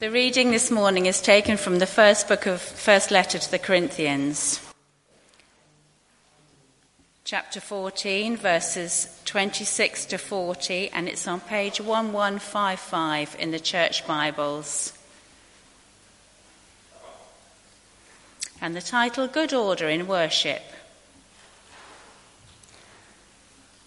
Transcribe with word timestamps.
The 0.00 0.12
reading 0.12 0.52
this 0.52 0.70
morning 0.70 1.06
is 1.06 1.20
taken 1.20 1.56
from 1.56 1.80
the 1.80 1.86
first 1.86 2.28
book 2.28 2.46
of 2.46 2.62
first 2.62 3.10
letter 3.10 3.36
to 3.36 3.50
the 3.50 3.58
Corinthians. 3.58 4.60
Chapter 7.24 7.58
14 7.58 8.36
verses 8.36 9.20
26 9.24 10.06
to 10.06 10.16
40 10.16 10.90
and 10.90 11.08
it's 11.08 11.26
on 11.26 11.40
page 11.40 11.80
1155 11.80 13.34
in 13.40 13.50
the 13.50 13.58
church 13.58 14.06
Bibles. 14.06 14.92
And 18.60 18.76
the 18.76 18.80
title 18.80 19.26
Good 19.26 19.52
Order 19.52 19.88
in 19.88 20.06
Worship. 20.06 20.62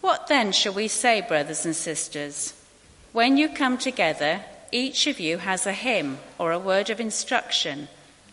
What 0.02 0.28
then 0.28 0.52
shall 0.52 0.74
we 0.74 0.90
say, 0.90 1.22
brothers 1.22 1.66
and 1.66 1.74
sisters? 1.74 2.54
When 3.14 3.38
you 3.38 3.48
come 3.48 3.78
together, 3.78 4.42
each 4.72 5.08
of 5.08 5.20
you 5.20 5.40
has 5.40 5.66
a 5.66 5.74
hymn 5.74 6.20
or 6.38 6.52
a 6.52 6.60
word 6.60 6.90
of 6.90 7.00
instruction, 7.00 7.88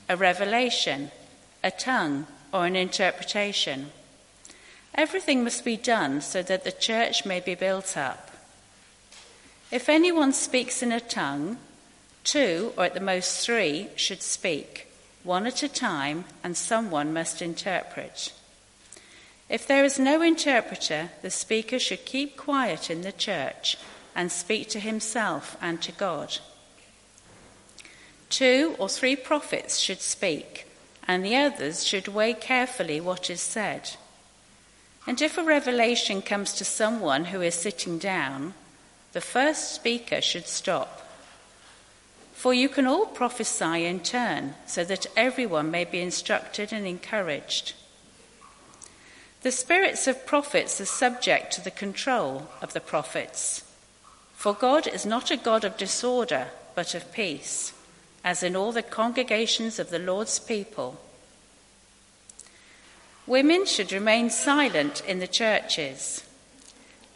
a 0.08 0.16
revelation, 0.16 1.10
a 1.62 1.70
tongue, 1.70 2.26
or 2.52 2.66
an 2.66 2.76
interpretation. 2.76 3.90
Everything 4.94 5.44
must 5.44 5.64
be 5.64 5.76
done 5.76 6.20
so 6.20 6.42
that 6.42 6.64
the 6.64 6.72
church 6.72 7.26
may 7.26 7.40
be 7.40 7.54
built 7.54 7.96
up. 7.96 8.30
If 9.70 9.88
anyone 9.88 10.32
speaks 10.32 10.82
in 10.82 10.92
a 10.92 11.00
tongue, 11.00 11.58
two 12.24 12.72
or 12.76 12.84
at 12.84 12.94
the 12.94 13.00
most 13.00 13.44
three 13.44 13.88
should 13.96 14.22
speak, 14.22 14.86
one 15.24 15.46
at 15.46 15.62
a 15.62 15.68
time, 15.68 16.24
and 16.42 16.56
someone 16.56 17.12
must 17.12 17.42
interpret. 17.42 18.32
If 19.48 19.66
there 19.66 19.84
is 19.84 19.98
no 19.98 20.22
interpreter, 20.22 21.10
the 21.22 21.30
speaker 21.30 21.78
should 21.78 22.06
keep 22.06 22.36
quiet 22.36 22.90
in 22.90 23.02
the 23.02 23.12
church 23.12 23.76
and 24.18 24.32
speak 24.32 24.68
to 24.68 24.80
himself 24.80 25.56
and 25.62 25.80
to 25.80 25.92
God. 25.92 26.38
Two 28.28 28.74
or 28.76 28.88
three 28.88 29.14
prophets 29.14 29.78
should 29.78 30.00
speak, 30.00 30.66
and 31.06 31.24
the 31.24 31.36
others 31.36 31.86
should 31.86 32.08
weigh 32.08 32.34
carefully 32.34 33.00
what 33.00 33.30
is 33.30 33.40
said. 33.40 33.92
And 35.06 35.22
if 35.22 35.38
a 35.38 35.44
revelation 35.44 36.20
comes 36.20 36.52
to 36.54 36.64
someone 36.64 37.26
who 37.26 37.40
is 37.40 37.54
sitting 37.54 37.96
down, 37.96 38.54
the 39.12 39.20
first 39.20 39.72
speaker 39.72 40.20
should 40.20 40.48
stop. 40.48 41.08
For 42.32 42.52
you 42.52 42.68
can 42.68 42.88
all 42.88 43.06
prophesy 43.06 43.86
in 43.86 44.00
turn, 44.00 44.54
so 44.66 44.82
that 44.82 45.06
everyone 45.16 45.70
may 45.70 45.84
be 45.84 46.00
instructed 46.00 46.72
and 46.72 46.88
encouraged. 46.88 47.74
The 49.42 49.52
spirits 49.52 50.08
of 50.08 50.26
prophets 50.26 50.80
are 50.80 50.86
subject 50.86 51.52
to 51.52 51.60
the 51.60 51.70
control 51.70 52.48
of 52.60 52.72
the 52.72 52.80
prophets. 52.80 53.62
For 54.38 54.54
God 54.54 54.86
is 54.86 55.04
not 55.04 55.32
a 55.32 55.36
God 55.36 55.64
of 55.64 55.76
disorder, 55.76 56.46
but 56.76 56.94
of 56.94 57.12
peace, 57.12 57.72
as 58.22 58.44
in 58.44 58.54
all 58.54 58.70
the 58.70 58.84
congregations 58.84 59.80
of 59.80 59.90
the 59.90 59.98
Lord's 59.98 60.38
people. 60.38 60.96
Women 63.26 63.66
should 63.66 63.90
remain 63.90 64.30
silent 64.30 65.02
in 65.08 65.18
the 65.18 65.26
churches. 65.26 66.22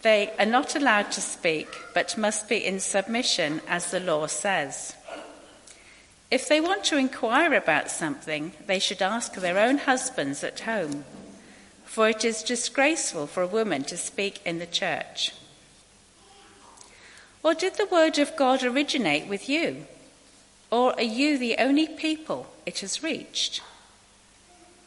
They 0.03 0.33
are 0.37 0.45
not 0.45 0.75
allowed 0.75 1.13
to 1.13 1.21
speak, 1.21 1.69
but 1.95 2.19
must 2.19 2.49
be 2.49 2.57
in 2.57 2.81
submission, 2.81 3.61
as 3.69 3.93
the 3.93 4.01
law 4.01 4.27
says. 4.27 4.97
If 6.29 6.49
they 6.49 6.61
want 6.61 6.83
to 6.87 6.97
inquire 6.97 7.55
about 7.55 7.89
something, 7.89 8.51
they 8.67 8.81
should 8.81 9.01
ask 9.01 9.35
their 9.35 9.61
own 9.61 9.79
husbands 9.79 10.43
at 10.43 10.59
home, 10.59 11.05
for 11.85 12.09
it 12.09 12.25
is 12.25 12.43
disgraceful 12.43 13.29
for 13.29 13.45
a 13.45 13.47
woman 13.47 13.85
to 13.85 13.97
speak 13.97 14.41
in 14.45 14.59
the 14.59 14.67
church. 14.67 15.33
Or 17.43 17.55
did 17.55 17.75
the 17.75 17.87
word 17.87 18.19
of 18.19 18.37
God 18.37 18.63
originate 18.63 19.27
with 19.27 19.49
you? 19.49 19.87
Or 20.71 20.95
are 20.95 21.03
you 21.03 21.39
the 21.39 21.57
only 21.59 21.87
people 21.87 22.47
it 22.65 22.81
has 22.81 23.03
reached? 23.03 23.61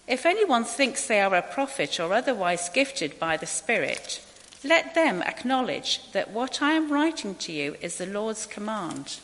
If 0.08 0.26
anyone 0.26 0.64
thinks 0.64 1.06
they 1.06 1.20
are 1.20 1.36
a 1.36 1.42
prophet 1.42 2.00
or 2.00 2.14
otherwise 2.14 2.70
gifted 2.70 3.20
by 3.20 3.38
the 3.38 3.46
Spirit, 3.46 4.22
let 4.64 4.96
them 4.96 5.22
acknowledge 5.24 6.12
that 6.12 6.32
what 6.32 6.62
I 6.62 6.74
am 6.74 6.92
writing 6.92 7.36
to 7.36 7.52
you 7.52 7.76
is 7.82 7.98
the 7.98 8.06
Lord's 8.06 8.46
command. 8.46 9.20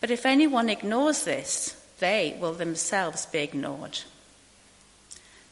But 0.00 0.10
if 0.10 0.26
anyone 0.26 0.68
ignores 0.68 1.24
this, 1.24 1.82
they 1.98 2.36
will 2.38 2.52
themselves 2.52 3.26
be 3.26 3.38
ignored. 3.38 4.00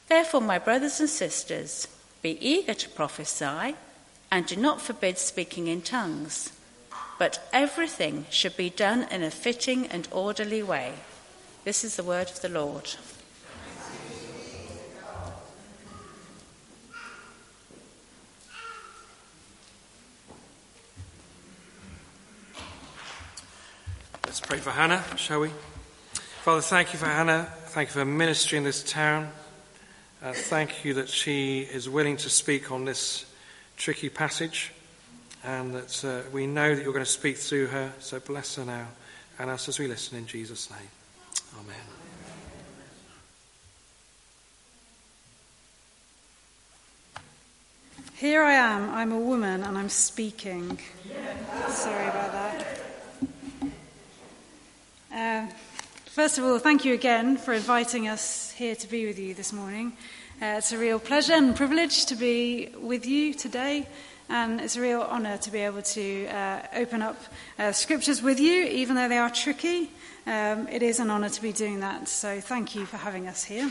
Therefore, 0.08 0.42
my 0.42 0.58
brothers 0.58 1.00
and 1.00 1.08
sisters, 1.08 1.88
be 2.20 2.38
eager 2.46 2.74
to 2.74 2.88
prophesy 2.90 3.74
and 4.32 4.46
do 4.46 4.56
not 4.56 4.80
forbid 4.80 5.18
speaking 5.18 5.66
in 5.66 5.82
tongues. 5.82 6.54
But 7.18 7.46
everything 7.52 8.24
should 8.30 8.56
be 8.56 8.70
done 8.70 9.06
in 9.10 9.22
a 9.22 9.30
fitting 9.30 9.86
and 9.88 10.08
orderly 10.10 10.62
way. 10.62 10.94
This 11.64 11.84
is 11.84 11.96
the 11.96 12.02
word 12.02 12.30
of 12.30 12.40
the 12.40 12.48
Lord. 12.48 12.94
Let's 24.24 24.40
pray 24.40 24.56
for 24.56 24.70
Hannah, 24.70 25.04
shall 25.16 25.40
we? 25.40 25.50
Father, 26.40 26.62
thank 26.62 26.94
you 26.94 26.98
for 26.98 27.04
Hannah. 27.04 27.52
Thank 27.66 27.90
you 27.90 27.92
for 27.92 28.04
ministry 28.06 28.56
in 28.56 28.64
this 28.64 28.82
town. 28.82 29.30
Uh, 30.22 30.32
thank 30.32 30.86
you 30.86 30.94
that 30.94 31.10
she 31.10 31.60
is 31.60 31.86
willing 31.86 32.16
to 32.16 32.30
speak 32.30 32.72
on 32.72 32.86
this 32.86 33.26
tricky 33.82 34.08
passage, 34.08 34.70
and 35.42 35.74
that 35.74 36.04
uh, 36.04 36.20
we 36.30 36.46
know 36.46 36.72
that 36.72 36.84
you're 36.84 36.92
going 36.92 37.04
to 37.04 37.10
speak 37.10 37.36
through 37.36 37.66
her. 37.66 37.92
So 37.98 38.20
bless 38.20 38.54
her 38.54 38.64
now 38.64 38.86
and 39.40 39.50
us 39.50 39.68
as 39.68 39.80
we 39.80 39.88
listen 39.88 40.16
in 40.16 40.24
Jesus' 40.24 40.70
name. 40.70 40.88
Amen. 41.58 41.74
Here 48.14 48.44
I 48.44 48.52
am, 48.52 48.88
I'm 48.90 49.10
a 49.10 49.18
woman 49.18 49.64
and 49.64 49.76
I'm 49.76 49.88
speaking. 49.88 50.78
Sorry 51.68 52.06
about 52.06 52.32
that. 52.32 52.66
Uh, 55.12 55.52
first 56.04 56.38
of 56.38 56.44
all, 56.44 56.60
thank 56.60 56.84
you 56.84 56.94
again 56.94 57.36
for 57.36 57.52
inviting 57.52 58.06
us 58.06 58.52
here 58.52 58.76
to 58.76 58.86
be 58.86 59.06
with 59.06 59.18
you 59.18 59.34
this 59.34 59.52
morning. 59.52 59.96
Uh, 60.42 60.56
it's 60.58 60.72
a 60.72 60.78
real 60.78 60.98
pleasure 60.98 61.34
and 61.34 61.54
privilege 61.54 62.04
to 62.04 62.16
be 62.16 62.68
with 62.80 63.06
you 63.06 63.32
today, 63.32 63.86
and 64.28 64.60
it's 64.60 64.74
a 64.74 64.80
real 64.80 65.00
honour 65.02 65.36
to 65.36 65.52
be 65.52 65.60
able 65.60 65.82
to 65.82 66.26
uh, 66.26 66.60
open 66.74 67.00
up 67.00 67.16
uh, 67.60 67.70
scriptures 67.70 68.20
with 68.20 68.40
you, 68.40 68.64
even 68.64 68.96
though 68.96 69.08
they 69.08 69.18
are 69.18 69.30
tricky. 69.30 69.88
Um, 70.26 70.66
it 70.66 70.82
is 70.82 70.98
an 70.98 71.12
honour 71.12 71.28
to 71.28 71.40
be 71.40 71.52
doing 71.52 71.78
that, 71.78 72.08
so 72.08 72.40
thank 72.40 72.74
you 72.74 72.86
for 72.86 72.96
having 72.96 73.28
us 73.28 73.44
here. 73.44 73.70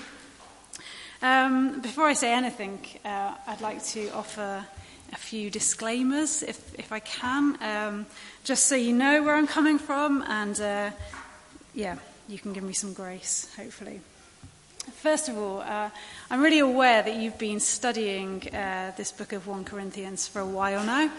Um, 1.21 1.81
before 1.81 2.05
I 2.05 2.13
say 2.13 2.31
anything, 2.31 2.79
uh, 3.03 3.33
I'd 3.47 3.59
like 3.59 3.83
to 3.87 4.07
offer 4.11 4.65
a 5.11 5.17
few 5.17 5.49
disclaimers, 5.49 6.41
if, 6.41 6.79
if 6.79 6.93
I 6.93 6.99
can, 6.99 7.61
um, 7.61 8.05
just 8.45 8.67
so 8.67 8.75
you 8.75 8.93
know 8.93 9.23
where 9.23 9.35
I'm 9.35 9.45
coming 9.45 9.77
from, 9.77 10.23
and 10.25 10.57
uh, 10.61 10.91
yeah, 11.73 11.97
you 12.29 12.39
can 12.39 12.53
give 12.53 12.63
me 12.63 12.71
some 12.71 12.93
grace, 12.93 13.53
hopefully. 13.57 13.99
First 14.91 15.29
of 15.29 15.37
all, 15.37 15.61
uh, 15.61 15.89
I'm 16.29 16.41
really 16.41 16.59
aware 16.59 17.01
that 17.01 17.15
you've 17.15 17.37
been 17.37 17.59
studying 17.59 18.47
uh, 18.53 18.91
this 18.97 19.11
book 19.11 19.31
of 19.33 19.47
1 19.47 19.63
Corinthians 19.63 20.27
for 20.27 20.39
a 20.39 20.45
while 20.45 20.83
now, 20.83 21.11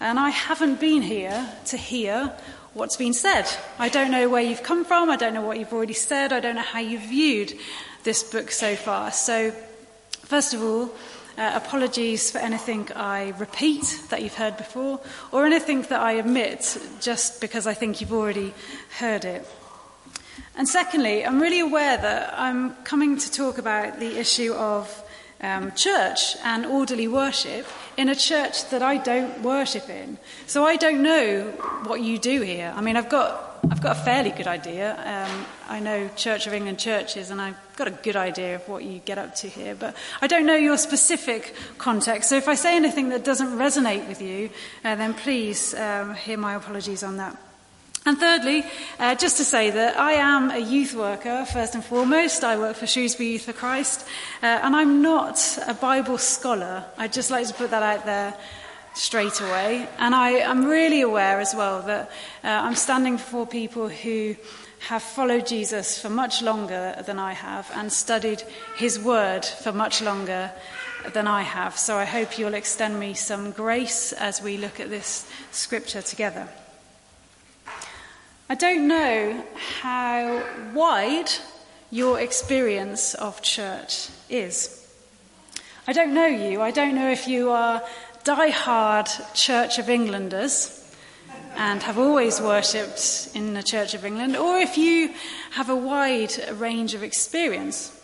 and 0.00 0.18
I 0.18 0.30
haven't 0.30 0.80
been 0.80 1.02
here 1.02 1.48
to 1.66 1.76
hear 1.76 2.32
what's 2.74 2.96
been 2.96 3.12
said. 3.12 3.46
I 3.78 3.88
don't 3.88 4.10
know 4.10 4.28
where 4.28 4.42
you've 4.42 4.62
come 4.62 4.84
from, 4.84 5.10
I 5.10 5.16
don't 5.16 5.34
know 5.34 5.42
what 5.42 5.58
you've 5.58 5.72
already 5.72 5.94
said, 5.94 6.32
I 6.32 6.40
don't 6.40 6.56
know 6.56 6.62
how 6.62 6.80
you've 6.80 7.02
viewed 7.02 7.54
this 8.02 8.22
book 8.22 8.50
so 8.50 8.74
far. 8.74 9.12
So, 9.12 9.52
first 10.22 10.54
of 10.54 10.62
all, 10.62 10.90
uh, 11.36 11.52
apologies 11.54 12.30
for 12.30 12.38
anything 12.38 12.88
I 12.96 13.34
repeat 13.38 14.00
that 14.10 14.22
you've 14.22 14.34
heard 14.34 14.56
before, 14.56 15.00
or 15.32 15.46
anything 15.46 15.82
that 15.82 16.00
I 16.00 16.18
omit 16.18 16.78
just 17.00 17.40
because 17.40 17.66
I 17.66 17.74
think 17.74 18.00
you've 18.00 18.12
already 18.12 18.54
heard 18.98 19.24
it. 19.24 19.46
And 20.58 20.68
secondly, 20.68 21.24
I'm 21.24 21.40
really 21.40 21.60
aware 21.60 21.96
that 21.96 22.34
I'm 22.36 22.74
coming 22.82 23.16
to 23.16 23.30
talk 23.30 23.58
about 23.58 24.00
the 24.00 24.18
issue 24.18 24.52
of 24.54 25.04
um, 25.40 25.70
church 25.76 26.36
and 26.42 26.66
orderly 26.66 27.06
worship 27.06 27.64
in 27.96 28.08
a 28.08 28.16
church 28.16 28.68
that 28.70 28.82
I 28.82 28.96
don't 28.96 29.40
worship 29.44 29.88
in. 29.88 30.18
So 30.48 30.64
I 30.64 30.74
don't 30.74 31.00
know 31.00 31.42
what 31.86 32.00
you 32.00 32.18
do 32.18 32.40
here. 32.40 32.74
I 32.74 32.80
mean, 32.80 32.96
I've 32.96 33.08
got, 33.08 33.60
I've 33.70 33.80
got 33.80 33.98
a 33.98 34.00
fairly 34.00 34.30
good 34.30 34.48
idea. 34.48 34.96
Um, 34.96 35.46
I 35.68 35.78
know 35.78 36.10
Church 36.16 36.48
of 36.48 36.52
England 36.52 36.80
churches, 36.80 37.30
and 37.30 37.40
I've 37.40 37.56
got 37.76 37.86
a 37.86 37.92
good 37.92 38.16
idea 38.16 38.56
of 38.56 38.68
what 38.68 38.82
you 38.82 38.98
get 38.98 39.16
up 39.16 39.36
to 39.36 39.48
here, 39.48 39.76
but 39.76 39.94
I 40.20 40.26
don't 40.26 40.44
know 40.44 40.56
your 40.56 40.76
specific 40.76 41.54
context. 41.78 42.30
So 42.30 42.36
if 42.36 42.48
I 42.48 42.56
say 42.56 42.74
anything 42.74 43.10
that 43.10 43.22
doesn't 43.22 43.56
resonate 43.58 44.08
with 44.08 44.20
you, 44.20 44.50
uh, 44.84 44.96
then 44.96 45.14
please 45.14 45.72
um, 45.74 46.16
hear 46.16 46.36
my 46.36 46.56
apologies 46.56 47.04
on 47.04 47.16
that. 47.18 47.36
And 48.08 48.16
thirdly, 48.18 48.64
uh, 48.98 49.16
just 49.16 49.36
to 49.36 49.44
say 49.44 49.68
that 49.68 50.00
I 50.00 50.12
am 50.12 50.50
a 50.50 50.58
youth 50.58 50.94
worker, 50.94 51.44
first 51.44 51.74
and 51.74 51.84
foremost. 51.84 52.42
I 52.42 52.56
work 52.56 52.74
for 52.74 52.86
Shrewsbury 52.86 53.32
Youth 53.32 53.42
for 53.42 53.52
Christ, 53.52 54.06
uh, 54.42 54.46
and 54.46 54.74
I'm 54.74 55.02
not 55.02 55.58
a 55.66 55.74
Bible 55.74 56.16
scholar. 56.16 56.86
I'd 56.96 57.12
just 57.12 57.30
like 57.30 57.46
to 57.48 57.52
put 57.52 57.68
that 57.68 57.82
out 57.82 58.06
there 58.06 58.34
straight 58.94 59.42
away. 59.42 59.86
And 59.98 60.14
I 60.14 60.30
am 60.30 60.64
really 60.64 61.02
aware 61.02 61.38
as 61.38 61.54
well 61.54 61.82
that 61.82 62.10
uh, 62.42 62.48
I'm 62.48 62.76
standing 62.76 63.16
before 63.16 63.46
people 63.46 63.90
who 63.90 64.36
have 64.88 65.02
followed 65.02 65.46
Jesus 65.46 66.00
for 66.00 66.08
much 66.08 66.40
longer 66.40 67.02
than 67.04 67.18
I 67.18 67.34
have 67.34 67.70
and 67.74 67.92
studied 67.92 68.42
his 68.78 68.98
word 68.98 69.44
for 69.44 69.70
much 69.70 70.00
longer 70.00 70.50
than 71.12 71.26
I 71.26 71.42
have. 71.42 71.76
So 71.76 71.98
I 71.98 72.06
hope 72.06 72.38
you'll 72.38 72.54
extend 72.54 72.98
me 72.98 73.12
some 73.12 73.50
grace 73.50 74.14
as 74.14 74.40
we 74.40 74.56
look 74.56 74.80
at 74.80 74.88
this 74.88 75.30
scripture 75.50 76.00
together. 76.00 76.48
I 78.50 78.54
don't 78.54 78.88
know 78.88 79.44
how 79.78 80.42
wide 80.72 81.30
your 81.90 82.18
experience 82.18 83.12
of 83.12 83.42
church 83.42 84.08
is. 84.30 84.90
I 85.86 85.92
don't 85.92 86.14
know 86.14 86.26
you. 86.26 86.62
I 86.62 86.70
don't 86.70 86.94
know 86.94 87.10
if 87.10 87.28
you 87.28 87.50
are 87.50 87.82
die-hard 88.24 89.06
Church 89.34 89.78
of 89.78 89.90
Englanders 89.90 90.94
and 91.56 91.82
have 91.82 91.98
always 91.98 92.40
worshipped 92.40 93.30
in 93.34 93.52
the 93.52 93.62
Church 93.62 93.92
of 93.92 94.06
England, 94.06 94.34
or 94.34 94.56
if 94.56 94.78
you 94.78 95.12
have 95.50 95.68
a 95.68 95.76
wide 95.76 96.32
range 96.54 96.94
of 96.94 97.02
experience. 97.02 97.94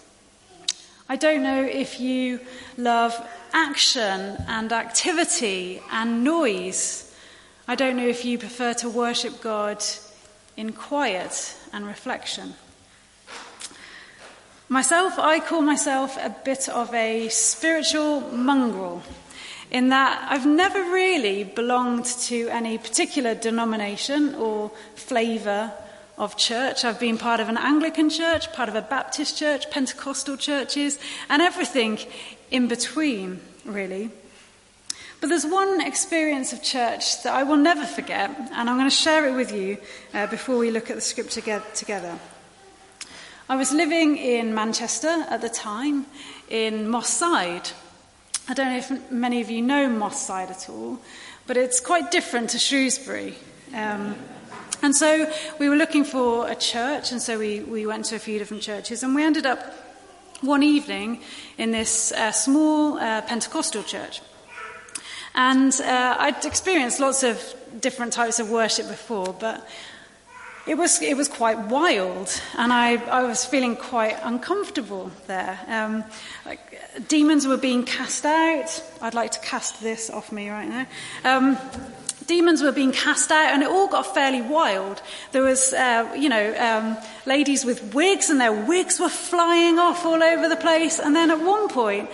I 1.08 1.16
don't 1.16 1.42
know 1.42 1.62
if 1.62 2.00
you 2.00 2.40
love 2.76 3.18
action 3.54 4.36
and 4.46 4.70
activity 4.74 5.80
and 5.90 6.22
noise. 6.22 7.14
I 7.66 7.76
don't 7.76 7.96
know 7.96 8.06
if 8.06 8.26
you 8.26 8.38
prefer 8.38 8.74
to 8.74 8.90
worship 8.90 9.40
God 9.40 9.82
in 10.56 10.72
quiet 10.72 11.56
and 11.72 11.86
reflection. 11.86 12.54
Myself, 14.68 15.18
I 15.18 15.40
call 15.40 15.60
myself 15.60 16.16
a 16.16 16.34
bit 16.44 16.68
of 16.68 16.92
a 16.94 17.28
spiritual 17.28 18.20
mongrel 18.32 19.02
in 19.70 19.88
that 19.90 20.26
I've 20.30 20.46
never 20.46 20.82
really 20.82 21.44
belonged 21.44 22.06
to 22.06 22.48
any 22.48 22.78
particular 22.78 23.34
denomination 23.34 24.34
or 24.36 24.70
flavour 24.94 25.72
of 26.16 26.36
church. 26.36 26.84
I've 26.84 27.00
been 27.00 27.18
part 27.18 27.40
of 27.40 27.48
an 27.48 27.56
Anglican 27.56 28.08
church, 28.08 28.52
part 28.52 28.68
of 28.68 28.74
a 28.74 28.82
Baptist 28.82 29.36
church, 29.36 29.70
Pentecostal 29.70 30.36
churches, 30.36 30.98
and 31.28 31.42
everything 31.42 31.98
in 32.50 32.68
between, 32.68 33.40
really. 33.64 34.10
But 35.24 35.30
there's 35.30 35.46
one 35.46 35.80
experience 35.80 36.52
of 36.52 36.62
church 36.62 37.22
that 37.22 37.32
I 37.32 37.44
will 37.44 37.56
never 37.56 37.86
forget, 37.86 38.28
and 38.52 38.68
I'm 38.68 38.76
going 38.76 38.90
to 38.90 38.94
share 38.94 39.26
it 39.26 39.32
with 39.32 39.52
you 39.52 39.78
uh, 40.12 40.26
before 40.26 40.58
we 40.58 40.70
look 40.70 40.90
at 40.90 40.96
the 40.96 41.00
scripture 41.00 41.62
together. 41.74 42.18
I 43.48 43.56
was 43.56 43.72
living 43.72 44.18
in 44.18 44.54
Manchester 44.54 45.24
at 45.30 45.40
the 45.40 45.48
time, 45.48 46.04
in 46.50 46.90
Moss 46.90 47.08
Side. 47.08 47.70
I 48.50 48.52
don't 48.52 48.66
know 48.66 48.76
if 48.76 49.10
many 49.10 49.40
of 49.40 49.48
you 49.48 49.62
know 49.62 49.88
Moss 49.88 50.26
Side 50.26 50.50
at 50.50 50.68
all, 50.68 50.98
but 51.46 51.56
it's 51.56 51.80
quite 51.80 52.10
different 52.10 52.50
to 52.50 52.58
Shrewsbury. 52.58 53.34
Um, 53.72 54.16
and 54.82 54.94
so 54.94 55.32
we 55.58 55.70
were 55.70 55.76
looking 55.76 56.04
for 56.04 56.50
a 56.50 56.54
church, 56.54 57.12
and 57.12 57.22
so 57.22 57.38
we, 57.38 57.60
we 57.60 57.86
went 57.86 58.04
to 58.06 58.16
a 58.16 58.18
few 58.18 58.38
different 58.38 58.62
churches, 58.62 59.02
and 59.02 59.14
we 59.14 59.24
ended 59.24 59.46
up 59.46 59.72
one 60.42 60.62
evening 60.62 61.22
in 61.56 61.70
this 61.70 62.12
uh, 62.12 62.30
small 62.30 62.98
uh, 62.98 63.22
Pentecostal 63.22 63.84
church. 63.84 64.20
And 65.34 65.72
uh, 65.80 66.16
I'd 66.18 66.44
experienced 66.44 67.00
lots 67.00 67.22
of 67.22 67.54
different 67.80 68.12
types 68.12 68.38
of 68.38 68.50
worship 68.50 68.88
before, 68.88 69.34
but 69.38 69.66
it 70.66 70.78
was, 70.78 71.02
it 71.02 71.16
was 71.16 71.28
quite 71.28 71.58
wild, 71.58 72.40
and 72.56 72.72
I, 72.72 72.94
I 72.94 73.24
was 73.24 73.44
feeling 73.44 73.76
quite 73.76 74.16
uncomfortable 74.22 75.10
there. 75.26 75.58
Um, 75.68 76.04
like, 76.46 77.08
demons 77.08 77.46
were 77.46 77.58
being 77.58 77.84
cast 77.84 78.24
out. 78.24 78.82
I'd 79.02 79.12
like 79.12 79.32
to 79.32 79.40
cast 79.40 79.82
this 79.82 80.08
off 80.08 80.32
me 80.32 80.48
right 80.48 80.68
now. 80.68 80.86
Um, 81.24 81.58
demons 82.26 82.62
were 82.62 82.72
being 82.72 82.92
cast 82.92 83.30
out, 83.30 83.52
and 83.52 83.62
it 83.62 83.68
all 83.68 83.88
got 83.88 84.14
fairly 84.14 84.40
wild. 84.40 85.02
There 85.32 85.42
was, 85.42 85.74
uh, 85.74 86.14
you 86.16 86.30
know, 86.30 86.54
um, 86.56 86.96
ladies 87.26 87.66
with 87.66 87.92
wigs, 87.92 88.30
and 88.30 88.40
their 88.40 88.52
wigs 88.52 88.98
were 88.98 89.10
flying 89.10 89.78
off 89.78 90.06
all 90.06 90.22
over 90.22 90.48
the 90.48 90.56
place. 90.56 90.98
And 90.98 91.14
then 91.14 91.30
at 91.30 91.40
one 91.40 91.68
point, 91.68 92.08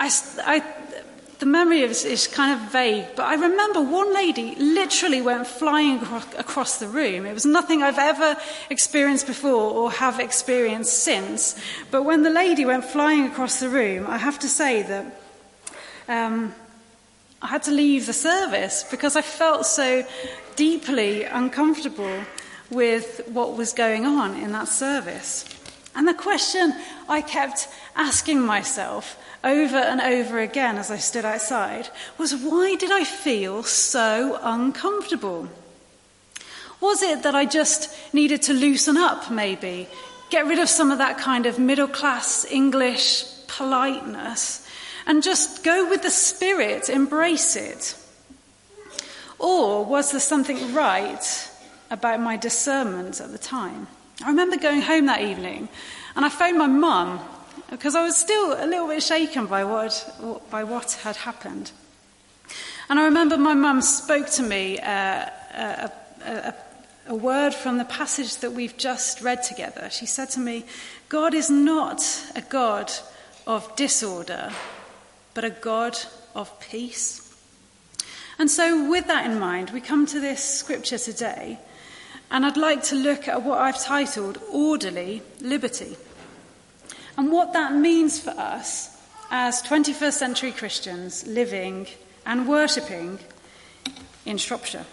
I, 0.00 0.10
I 0.44 0.64
the 1.38 1.46
memory 1.46 1.82
is, 1.82 2.04
is 2.04 2.26
kind 2.26 2.52
of 2.52 2.72
vague, 2.72 3.06
but 3.14 3.26
I 3.26 3.34
remember 3.34 3.80
one 3.80 4.12
lady 4.12 4.56
literally 4.56 5.22
went 5.22 5.46
flying 5.46 6.00
across 6.36 6.78
the 6.78 6.88
room. 6.88 7.26
It 7.26 7.32
was 7.32 7.46
nothing 7.46 7.82
I've 7.82 7.98
ever 7.98 8.36
experienced 8.70 9.26
before 9.26 9.72
or 9.72 9.90
have 9.92 10.18
experienced 10.18 11.04
since. 11.04 11.54
But 11.92 12.02
when 12.02 12.22
the 12.22 12.30
lady 12.30 12.64
went 12.64 12.84
flying 12.84 13.26
across 13.26 13.60
the 13.60 13.68
room, 13.68 14.06
I 14.08 14.18
have 14.18 14.40
to 14.40 14.48
say 14.48 14.82
that 14.82 15.20
um, 16.08 16.54
I 17.40 17.46
had 17.46 17.62
to 17.64 17.70
leave 17.70 18.06
the 18.06 18.12
service 18.12 18.84
because 18.90 19.14
I 19.14 19.22
felt 19.22 19.64
so 19.64 20.04
deeply 20.56 21.22
uncomfortable 21.22 22.24
with 22.68 23.20
what 23.28 23.56
was 23.56 23.72
going 23.72 24.06
on 24.06 24.34
in 24.36 24.50
that 24.52 24.66
service. 24.66 25.44
And 25.98 26.06
the 26.06 26.14
question 26.14 26.74
I 27.08 27.22
kept 27.22 27.66
asking 27.96 28.40
myself 28.40 29.18
over 29.42 29.76
and 29.76 30.00
over 30.00 30.38
again 30.38 30.78
as 30.78 30.92
I 30.92 30.96
stood 30.98 31.24
outside 31.24 31.88
was 32.16 32.36
why 32.36 32.76
did 32.76 32.92
I 32.92 33.02
feel 33.02 33.64
so 33.64 34.38
uncomfortable? 34.40 35.48
Was 36.80 37.02
it 37.02 37.24
that 37.24 37.34
I 37.34 37.46
just 37.46 37.92
needed 38.14 38.42
to 38.42 38.52
loosen 38.52 38.96
up, 38.96 39.28
maybe? 39.28 39.88
Get 40.30 40.46
rid 40.46 40.60
of 40.60 40.68
some 40.68 40.92
of 40.92 40.98
that 40.98 41.18
kind 41.18 41.46
of 41.46 41.58
middle 41.58 41.88
class 41.88 42.44
English 42.48 43.24
politeness 43.48 44.64
and 45.04 45.20
just 45.20 45.64
go 45.64 45.90
with 45.90 46.02
the 46.02 46.10
Spirit, 46.10 46.88
embrace 46.88 47.56
it? 47.56 47.96
Or 49.40 49.84
was 49.84 50.12
there 50.12 50.20
something 50.20 50.72
right 50.74 51.50
about 51.90 52.20
my 52.20 52.36
discernment 52.36 53.20
at 53.20 53.32
the 53.32 53.38
time? 53.38 53.88
I 54.22 54.28
remember 54.28 54.56
going 54.56 54.82
home 54.82 55.06
that 55.06 55.22
evening 55.22 55.68
and 56.16 56.24
I 56.24 56.28
phoned 56.28 56.58
my 56.58 56.66
mum 56.66 57.20
because 57.70 57.94
I 57.94 58.02
was 58.02 58.16
still 58.16 58.52
a 58.52 58.66
little 58.66 58.88
bit 58.88 59.02
shaken 59.02 59.46
by 59.46 59.64
what, 59.64 60.44
by 60.50 60.64
what 60.64 60.92
had 61.02 61.16
happened. 61.16 61.70
And 62.88 62.98
I 62.98 63.04
remember 63.04 63.36
my 63.36 63.54
mum 63.54 63.82
spoke 63.82 64.28
to 64.30 64.42
me 64.42 64.78
uh, 64.80 65.26
a, 65.54 65.92
a, 66.24 66.54
a 67.08 67.14
word 67.14 67.54
from 67.54 67.78
the 67.78 67.84
passage 67.84 68.36
that 68.38 68.52
we've 68.52 68.76
just 68.76 69.20
read 69.20 69.42
together. 69.42 69.88
She 69.90 70.06
said 70.06 70.30
to 70.30 70.40
me, 70.40 70.64
God 71.08 71.34
is 71.34 71.50
not 71.50 72.02
a 72.34 72.40
God 72.40 72.90
of 73.46 73.74
disorder, 73.76 74.50
but 75.34 75.44
a 75.44 75.50
God 75.50 75.96
of 76.34 76.58
peace. 76.60 77.24
And 78.38 78.50
so, 78.50 78.88
with 78.88 79.06
that 79.08 79.26
in 79.26 79.38
mind, 79.38 79.70
we 79.70 79.80
come 79.80 80.06
to 80.06 80.20
this 80.20 80.42
scripture 80.42 80.98
today, 80.98 81.58
and 82.30 82.44
I'd 82.44 82.56
like 82.56 82.82
to 82.84 82.94
look 82.94 83.28
at 83.28 83.42
what 83.42 83.58
I've 83.58 83.80
titled 83.80 84.38
Orderly 84.50 85.22
Liberty 85.40 85.96
and 87.16 87.32
what 87.32 87.52
that 87.52 87.74
means 87.74 88.20
for 88.20 88.30
us 88.30 88.96
as 89.30 89.62
21st 89.62 90.12
century 90.12 90.52
Christians 90.52 91.26
living 91.26 91.86
and 92.26 92.46
worshipping 92.46 93.18
in 94.24 94.38
Shropshire. 94.38 94.84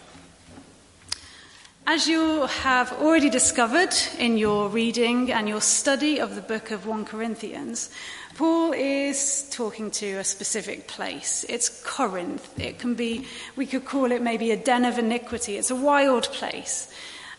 As 1.88 2.08
you 2.08 2.48
have 2.48 2.94
already 2.94 3.30
discovered 3.30 3.94
in 4.18 4.40
your 4.40 4.70
reading 4.70 5.32
and 5.32 5.48
your 5.48 5.62
study 5.62 6.20
of 6.20 6.34
the 6.34 6.42
book 6.42 6.72
of 6.72 6.88
1 6.88 7.06
Corinthians, 7.06 7.92
Paul 8.34 8.74
is 8.74 9.48
talking 9.52 9.92
to 9.92 10.16
a 10.16 10.24
specific 10.24 10.88
place. 10.88 11.46
It's 11.48 11.84
Corinth. 11.86 12.60
It 12.60 12.80
can 12.80 12.96
be, 12.96 13.28
we 13.56 13.68
could 13.68 13.86
call 13.86 14.12
it 14.12 14.24
maybe 14.24 14.50
a 14.50 14.58
den 14.58 14.84
of 14.84 14.98
iniquity. 14.98 15.58
It's 15.58 15.70
a 15.70 15.76
wild 15.76 16.24
place. 16.24 16.92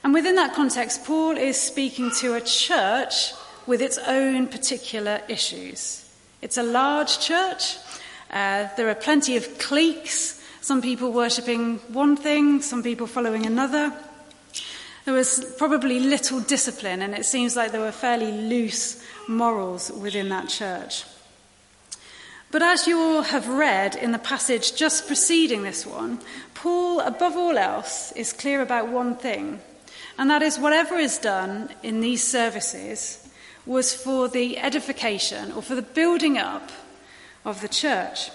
And 0.06 0.14
within 0.14 0.36
that 0.36 0.54
context, 0.54 1.04
Paul 1.04 1.36
is 1.36 1.60
speaking 1.60 2.12
to 2.20 2.34
a 2.34 2.40
church 2.40 3.32
with 3.66 3.82
its 3.82 3.98
own 3.98 4.46
particular 4.46 5.20
issues. 5.26 6.08
It's 6.40 6.56
a 6.56 6.62
large 6.62 7.18
church. 7.18 7.76
Uh, 8.30 8.68
there 8.76 8.88
are 8.88 8.94
plenty 8.94 9.36
of 9.36 9.58
cliques, 9.58 10.40
some 10.60 10.80
people 10.80 11.10
worshipping 11.10 11.78
one 11.88 12.16
thing, 12.16 12.62
some 12.62 12.84
people 12.84 13.08
following 13.08 13.46
another. 13.46 13.92
There 15.06 15.14
was 15.14 15.44
probably 15.58 15.98
little 15.98 16.38
discipline, 16.38 17.02
and 17.02 17.12
it 17.12 17.26
seems 17.26 17.56
like 17.56 17.72
there 17.72 17.80
were 17.80 17.90
fairly 17.90 18.30
loose 18.30 19.04
morals 19.26 19.90
within 19.90 20.28
that 20.28 20.48
church. 20.48 21.02
But 22.52 22.62
as 22.62 22.86
you 22.86 22.96
all 23.00 23.22
have 23.22 23.48
read 23.48 23.96
in 23.96 24.12
the 24.12 24.20
passage 24.20 24.76
just 24.76 25.08
preceding 25.08 25.64
this 25.64 25.84
one, 25.84 26.20
Paul, 26.54 27.00
above 27.00 27.36
all 27.36 27.58
else, 27.58 28.12
is 28.12 28.32
clear 28.32 28.62
about 28.62 28.86
one 28.86 29.16
thing, 29.16 29.60
and 30.18 30.30
that 30.30 30.42
is 30.42 30.58
whatever 30.58 30.96
is 30.96 31.18
done 31.18 31.70
in 31.82 32.00
these 32.00 32.22
services 32.22 33.26
was 33.66 33.92
for 33.92 34.28
the 34.28 34.58
edification 34.58 35.52
or 35.52 35.62
for 35.62 35.74
the 35.74 35.82
building 35.82 36.38
up 36.38 36.70
of 37.44 37.60
the 37.60 37.68
church. 37.68 38.30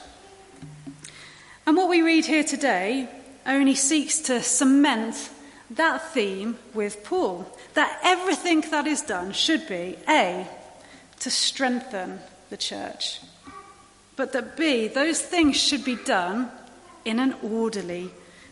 And 1.65 1.77
what 1.77 1.89
we 1.89 2.01
read 2.01 2.25
here 2.25 2.43
today 2.43 3.07
only 3.45 3.75
seeks 3.75 4.19
to 4.21 4.41
cement 4.43 5.29
that 5.71 6.11
theme 6.13 6.57
with 6.73 7.03
Paul 7.03 7.47
that 7.73 7.99
everything 8.03 8.61
that 8.71 8.87
is 8.87 9.01
done 9.01 9.31
should 9.31 9.67
be 9.67 9.97
A, 10.07 10.47
to 11.19 11.31
strengthen 11.31 12.19
the 12.49 12.57
church, 12.57 13.21
but 14.15 14.33
that 14.33 14.57
B, 14.57 14.87
those 14.87 15.21
things 15.21 15.55
should 15.55 15.85
be 15.85 15.95
done 15.95 16.51
in 17.05 17.19
an 17.19 17.35
orderly 17.41 18.11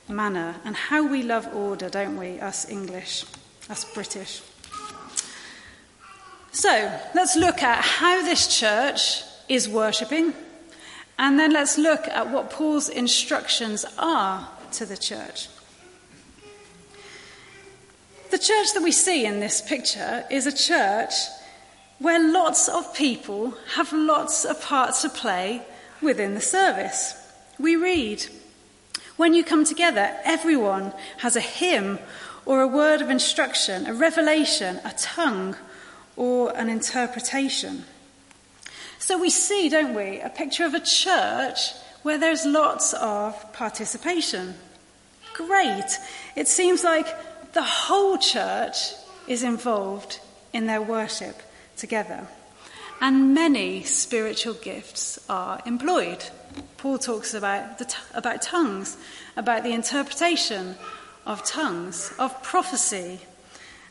manner. 0.10 0.56
And 0.66 0.76
how 0.76 1.08
we 1.08 1.24
love 1.24 1.48
order, 1.54 1.90
don't 1.90 2.18
we, 2.18 2.40
us 2.40 2.70
English, 2.70 3.26
us 3.70 3.86
British. 3.94 4.42
So 6.52 6.92
let's 7.14 7.36
look 7.36 7.62
at 7.64 7.84
how 7.84 8.22
this 8.24 8.60
church 8.60 9.24
is 9.48 9.70
worshipping, 9.70 10.34
and 11.18 11.40
then 11.40 11.54
let's 11.54 11.78
look 11.78 12.08
at 12.08 12.30
what 12.30 12.50
Paul's 12.50 12.90
instructions 12.90 13.86
are 13.98 14.48
to 14.74 14.86
the 14.86 14.98
church. 14.98 15.48
The 18.32 18.38
church 18.38 18.74
that 18.74 18.84
we 18.84 18.92
see 18.92 19.26
in 19.26 19.40
this 19.40 19.62
picture 19.62 20.24
is 20.30 20.46
a 20.46 20.52
church 20.52 21.14
where 21.98 22.32
lots 22.32 22.70
of 22.70 22.94
people 22.96 23.56
have 23.76 23.92
lots 23.92 24.46
of 24.46 24.62
parts 24.62 25.02
to 25.02 25.10
play 25.10 25.62
within 26.02 26.36
the 26.36 26.42
service. 26.42 27.16
We 27.60 27.76
read, 27.76 28.26
When 29.20 29.34
you 29.34 29.44
come 29.44 29.66
together, 29.66 30.16
everyone 30.24 30.94
has 31.18 31.36
a 31.36 31.42
hymn 31.42 32.00
or 32.46 32.62
a 32.62 32.68
word 32.68 33.02
of 33.02 33.10
instruction, 33.10 33.86
a 33.86 33.94
revelation, 33.94 34.80
a 34.86 34.94
tongue, 34.98 35.58
or 36.16 36.56
an 36.56 36.70
interpretation. 36.70 37.84
So 38.98 39.20
we 39.20 39.30
see, 39.30 39.68
don't 39.68 39.94
we, 39.94 40.22
a 40.22 40.30
picture 40.30 40.64
of 40.64 40.74
a 40.74 40.80
church 40.80 41.74
where 42.02 42.18
there's 42.18 42.46
lots 42.46 42.94
of 42.94 43.52
participation. 43.52 44.54
Great. 45.34 45.98
It 46.38 46.48
seems 46.48 46.86
like 46.86 47.52
the 47.52 47.62
whole 47.62 48.18
church 48.18 48.94
is 49.28 49.44
involved 49.44 50.22
in 50.54 50.66
their 50.66 50.82
worship 50.82 51.42
together. 51.76 52.26
And 53.02 53.34
many 53.34 53.84
spiritual 53.84 54.54
gifts 54.54 55.20
are 55.28 55.62
employed. 55.66 56.24
Paul 56.78 56.98
talks 56.98 57.34
about, 57.34 57.78
the 57.78 57.86
t- 57.86 57.98
about 58.14 58.42
tongues, 58.42 58.98
about 59.36 59.64
the 59.64 59.74
interpretation 59.74 60.76
of 61.26 61.44
tongues, 61.46 62.14
of 62.18 62.42
prophecy, 62.42 63.20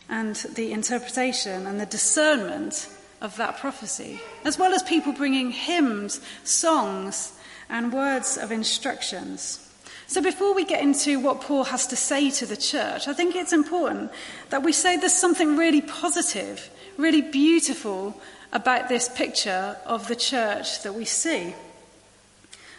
and 0.08 0.36
the 0.54 0.72
interpretation 0.72 1.66
and 1.66 1.80
the 1.80 1.86
discernment 1.86 2.88
of 3.20 3.36
that 3.36 3.58
prophecy, 3.58 4.20
as 4.44 4.58
well 4.58 4.72
as 4.72 4.82
people 4.82 5.12
bringing 5.12 5.50
hymns, 5.50 6.20
songs, 6.44 7.32
and 7.68 7.92
words 7.92 8.38
of 8.38 8.50
instructions. 8.50 9.64
So, 10.06 10.22
before 10.22 10.54
we 10.54 10.64
get 10.64 10.82
into 10.82 11.20
what 11.20 11.42
Paul 11.42 11.64
has 11.64 11.86
to 11.88 11.96
say 11.96 12.30
to 12.30 12.46
the 12.46 12.56
church, 12.56 13.08
I 13.08 13.12
think 13.12 13.36
it's 13.36 13.52
important 13.52 14.10
that 14.48 14.62
we 14.62 14.72
say 14.72 14.96
there's 14.96 15.12
something 15.12 15.56
really 15.56 15.82
positive, 15.82 16.70
really 16.96 17.20
beautiful 17.20 18.18
about 18.50 18.88
this 18.88 19.10
picture 19.10 19.76
of 19.84 20.08
the 20.08 20.16
church 20.16 20.82
that 20.82 20.94
we 20.94 21.04
see. 21.04 21.54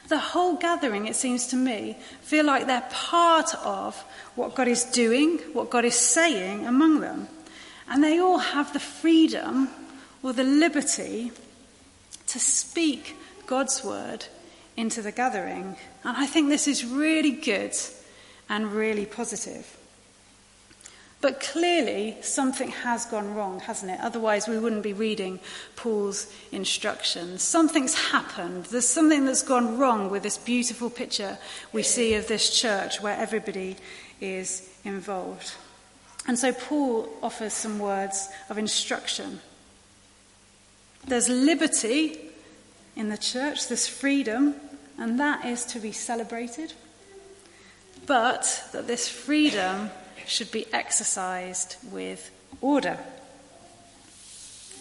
The 0.09 0.19
whole 0.19 0.55
gathering, 0.55 1.07
it 1.07 1.15
seems 1.15 1.47
to 1.47 1.55
me, 1.55 1.95
feel 2.21 2.45
like 2.45 2.65
they're 2.65 2.87
part 2.89 3.53
of 3.63 3.95
what 4.35 4.55
God 4.55 4.67
is 4.67 4.83
doing, 4.83 5.37
what 5.53 5.69
God 5.69 5.85
is 5.85 5.95
saying 5.95 6.65
among 6.65 6.99
them. 6.99 7.27
And 7.87 8.03
they 8.03 8.19
all 8.19 8.39
have 8.39 8.73
the 8.73 8.79
freedom 8.79 9.69
or 10.21 10.33
the 10.33 10.43
liberty 10.43 11.31
to 12.27 12.39
speak 12.39 13.15
God's 13.45 13.83
word 13.83 14.25
into 14.75 15.01
the 15.01 15.11
gathering. 15.11 15.75
And 16.03 16.17
I 16.17 16.25
think 16.25 16.49
this 16.49 16.67
is 16.67 16.85
really 16.85 17.31
good 17.31 17.75
and 18.49 18.71
really 18.73 19.05
positive. 19.05 19.78
But 21.21 21.41
clearly, 21.41 22.15
something 22.21 22.69
has 22.69 23.05
gone 23.05 23.35
wrong, 23.35 23.59
hasn't 23.59 23.91
it? 23.91 23.99
Otherwise, 23.99 24.47
we 24.47 24.57
wouldn't 24.57 24.83
be 24.83 24.93
reading 24.93 25.41
Paul's 25.75 26.31
instructions. 26.53 27.43
Something's 27.43 27.93
happened. 27.93 28.65
There's 28.65 28.87
something 28.87 29.25
that's 29.25 29.43
gone 29.43 29.77
wrong 29.77 30.09
with 30.09 30.23
this 30.23 30.37
beautiful 30.37 30.89
picture 30.89 31.37
we 31.73 31.83
see 31.83 32.13
of 32.13 32.27
this 32.27 32.57
church 32.57 33.01
where 33.01 33.17
everybody 33.17 33.75
is 34.21 34.69
involved. 34.85 35.55
And 36.25 36.39
so, 36.39 36.53
Paul 36.53 37.09
offers 37.21 37.53
some 37.53 37.79
words 37.79 38.29
of 38.49 38.57
instruction. 38.57 39.41
There's 41.05 41.27
liberty 41.27 42.17
in 42.95 43.09
the 43.09 43.17
church, 43.17 43.67
there's 43.67 43.87
freedom, 43.87 44.55
and 44.97 45.19
that 45.19 45.45
is 45.45 45.65
to 45.65 45.79
be 45.79 45.91
celebrated. 45.91 46.73
But 48.05 48.69
that 48.71 48.87
this 48.87 49.09
freedom 49.09 49.91
should 50.29 50.51
be 50.51 50.71
exercised 50.73 51.75
with 51.91 52.31
order. 52.61 52.97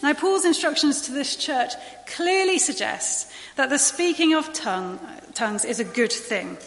Now, 0.01 0.13
Paul's 0.13 0.45
instructions 0.45 1.01
to 1.03 1.11
this 1.11 1.35
church 1.35 1.73
clearly 2.07 2.57
suggest 2.57 3.31
that 3.57 3.69
the 3.69 3.77
speaking 3.77 4.33
of 4.33 4.53
tongue, 4.53 4.99
tongues 5.33 5.65
is 5.65 5.79
a 5.79 5.83
good 5.83 6.11
thing. 6.11 6.57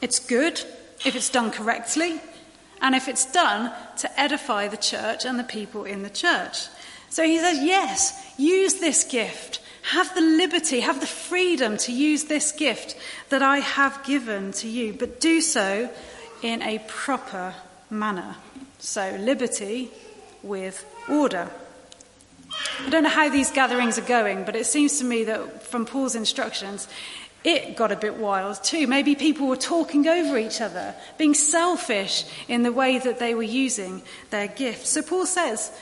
It's 0.00 0.18
good 0.18 0.62
if 1.04 1.14
it's 1.14 1.28
done 1.28 1.50
correctly 1.50 2.20
and 2.80 2.94
if 2.94 3.08
it's 3.08 3.30
done 3.30 3.72
to 3.98 4.20
edify 4.20 4.68
the 4.68 4.78
church 4.78 5.26
and 5.26 5.38
the 5.38 5.44
people 5.44 5.84
in 5.84 6.02
the 6.02 6.10
church. 6.10 6.68
So 7.10 7.24
he 7.24 7.38
says, 7.38 7.58
yes, 7.62 8.34
use 8.38 8.74
this 8.74 9.04
gift. 9.04 9.60
Have 9.82 10.14
the 10.14 10.20
liberty, 10.20 10.80
have 10.80 11.00
the 11.00 11.06
freedom 11.06 11.76
to 11.78 11.92
use 11.92 12.24
this 12.24 12.52
gift 12.52 12.96
that 13.28 13.42
I 13.42 13.58
have 13.58 14.02
given 14.04 14.52
to 14.52 14.68
you, 14.68 14.94
but 14.94 15.20
do 15.20 15.40
so 15.40 15.90
in 16.42 16.62
a 16.62 16.78
proper 16.86 17.54
manner. 17.90 18.36
So, 18.78 19.16
liberty 19.20 19.90
with 20.42 20.84
order. 21.08 21.50
I 22.84 22.90
don't 22.90 23.02
know 23.02 23.10
how 23.10 23.28
these 23.28 23.50
gatherings 23.50 23.98
are 23.98 24.02
going, 24.02 24.44
but 24.44 24.56
it 24.56 24.66
seems 24.66 24.98
to 24.98 25.04
me 25.04 25.24
that 25.24 25.62
from 25.62 25.86
Paul's 25.86 26.14
instructions, 26.14 26.88
it 27.44 27.76
got 27.76 27.92
a 27.92 27.96
bit 27.96 28.16
wild 28.16 28.62
too. 28.62 28.86
Maybe 28.86 29.14
people 29.14 29.46
were 29.46 29.56
talking 29.56 30.06
over 30.06 30.36
each 30.36 30.60
other, 30.60 30.94
being 31.16 31.34
selfish 31.34 32.24
in 32.48 32.62
the 32.62 32.72
way 32.72 32.98
that 32.98 33.18
they 33.18 33.34
were 33.34 33.42
using 33.42 34.02
their 34.30 34.48
gifts. 34.48 34.90
So 34.90 35.02
Paul 35.02 35.26
says, 35.26 35.72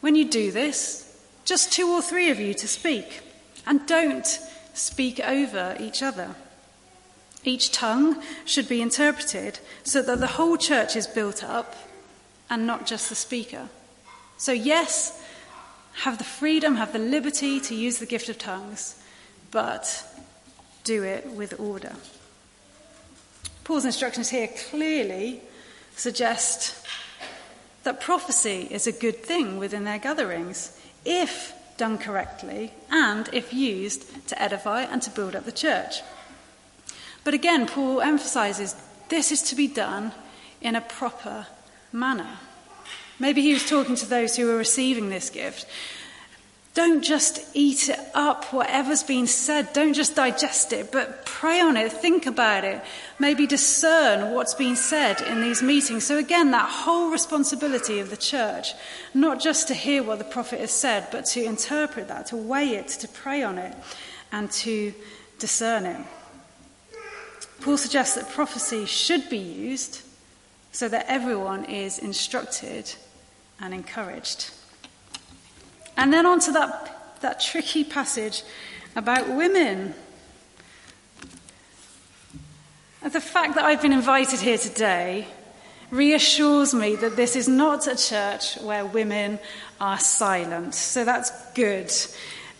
when 0.00 0.14
you 0.14 0.28
do 0.28 0.50
this, 0.50 1.06
just 1.44 1.72
two 1.72 1.88
or 1.88 2.02
three 2.02 2.30
of 2.30 2.38
you 2.38 2.54
to 2.54 2.68
speak, 2.68 3.20
and 3.66 3.86
don't 3.86 4.26
speak 4.74 5.20
over 5.20 5.76
each 5.80 6.02
other. 6.02 6.34
Each 7.44 7.72
tongue 7.72 8.22
should 8.44 8.68
be 8.68 8.82
interpreted 8.82 9.60
so 9.82 10.02
that 10.02 10.20
the 10.20 10.26
whole 10.26 10.56
church 10.56 10.96
is 10.96 11.06
built 11.06 11.42
up 11.42 11.74
and 12.50 12.66
not 12.66 12.86
just 12.86 13.08
the 13.08 13.14
speaker. 13.14 13.68
So, 14.36 14.52
yes, 14.52 15.22
have 16.02 16.18
the 16.18 16.24
freedom, 16.24 16.76
have 16.76 16.92
the 16.92 16.98
liberty 16.98 17.60
to 17.60 17.74
use 17.74 17.98
the 17.98 18.06
gift 18.06 18.28
of 18.28 18.38
tongues, 18.38 19.02
but 19.50 20.04
do 20.84 21.02
it 21.02 21.26
with 21.28 21.58
order. 21.60 21.94
Paul's 23.64 23.84
instructions 23.84 24.30
here 24.30 24.48
clearly 24.70 25.40
suggest 25.94 26.86
that 27.84 28.00
prophecy 28.00 28.68
is 28.70 28.86
a 28.86 28.92
good 28.92 29.22
thing 29.22 29.58
within 29.58 29.84
their 29.84 29.98
gatherings 29.98 30.78
if 31.04 31.54
done 31.76 31.96
correctly 31.96 32.72
and 32.90 33.28
if 33.32 33.52
used 33.52 34.28
to 34.28 34.40
edify 34.40 34.82
and 34.82 35.00
to 35.02 35.10
build 35.10 35.34
up 35.34 35.44
the 35.44 35.52
church. 35.52 36.02
But 37.24 37.34
again, 37.34 37.66
Paul 37.66 38.00
emphasizes 38.00 38.74
this 39.08 39.32
is 39.32 39.42
to 39.42 39.54
be 39.54 39.66
done 39.66 40.12
in 40.60 40.76
a 40.76 40.80
proper 40.80 41.46
manner. 41.92 42.38
Maybe 43.18 43.42
he 43.42 43.52
was 43.52 43.68
talking 43.68 43.96
to 43.96 44.06
those 44.06 44.36
who 44.36 44.46
were 44.46 44.56
receiving 44.56 45.10
this 45.10 45.28
gift. 45.28 45.66
Don't 46.72 47.02
just 47.02 47.44
eat 47.52 47.88
it 47.88 47.98
up, 48.14 48.44
whatever's 48.52 49.02
been 49.02 49.26
said. 49.26 49.72
Don't 49.72 49.92
just 49.92 50.14
digest 50.14 50.72
it, 50.72 50.92
but 50.92 51.26
pray 51.26 51.60
on 51.60 51.76
it, 51.76 51.92
think 51.92 52.26
about 52.26 52.64
it, 52.64 52.80
maybe 53.18 53.46
discern 53.46 54.32
what's 54.32 54.54
been 54.54 54.76
said 54.76 55.20
in 55.20 55.42
these 55.42 55.62
meetings. 55.62 56.04
So, 56.04 56.16
again, 56.16 56.52
that 56.52 56.70
whole 56.70 57.10
responsibility 57.10 57.98
of 57.98 58.08
the 58.08 58.16
church, 58.16 58.72
not 59.14 59.40
just 59.40 59.66
to 59.68 59.74
hear 59.74 60.04
what 60.04 60.18
the 60.18 60.24
prophet 60.24 60.60
has 60.60 60.70
said, 60.70 61.08
but 61.10 61.26
to 61.26 61.42
interpret 61.42 62.06
that, 62.06 62.26
to 62.26 62.36
weigh 62.36 62.76
it, 62.76 62.88
to 62.88 63.08
pray 63.08 63.42
on 63.42 63.58
it, 63.58 63.76
and 64.30 64.48
to 64.52 64.94
discern 65.40 65.86
it. 65.86 66.06
Paul 67.60 67.76
suggests 67.76 68.14
that 68.14 68.30
prophecy 68.30 68.86
should 68.86 69.28
be 69.28 69.38
used 69.38 70.02
so 70.72 70.88
that 70.88 71.06
everyone 71.08 71.64
is 71.64 71.98
instructed 71.98 72.92
and 73.60 73.74
encouraged. 73.74 74.50
And 75.96 76.12
then 76.12 76.26
on 76.26 76.40
to 76.40 76.52
that, 76.52 77.20
that 77.20 77.40
tricky 77.40 77.84
passage 77.84 78.42
about 78.96 79.28
women. 79.28 79.94
The 83.02 83.20
fact 83.20 83.54
that 83.54 83.64
I've 83.64 83.82
been 83.82 83.92
invited 83.92 84.40
here 84.40 84.58
today 84.58 85.26
reassures 85.90 86.72
me 86.72 86.96
that 86.96 87.16
this 87.16 87.34
is 87.34 87.48
not 87.48 87.86
a 87.86 87.96
church 87.96 88.56
where 88.58 88.86
women 88.86 89.38
are 89.80 89.98
silent. 89.98 90.74
So 90.74 91.04
that's 91.04 91.32
good. 91.52 91.92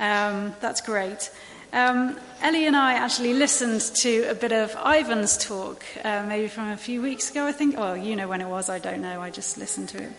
Um, 0.01 0.55
that's 0.61 0.81
great. 0.81 1.31
Um, 1.73 2.19
Ellie 2.43 2.67
and 2.67 2.75
I 2.75 2.95
actually 2.95 3.33
listened 3.33 3.81
to 4.03 4.25
a 4.29 4.35
bit 4.35 4.51
of 4.51 4.75
Ivan's 4.85 5.39
talk, 5.39 5.85
uh, 6.03 6.25
maybe 6.27 6.49
from 6.49 6.71
a 6.71 6.77
few 6.77 7.01
weeks 7.01 7.31
ago, 7.31 7.47
I 7.47 7.53
think. 7.53 7.77
Well, 7.77 7.97
you 7.97 8.17
know 8.17 8.27
when 8.27 8.41
it 8.41 8.49
was, 8.49 8.69
I 8.69 8.81
don't 8.81 9.01
know, 9.01 9.21
I 9.21 9.31
just 9.31 9.57
listened 9.57 9.89
to 9.91 9.99
it. 9.99 10.13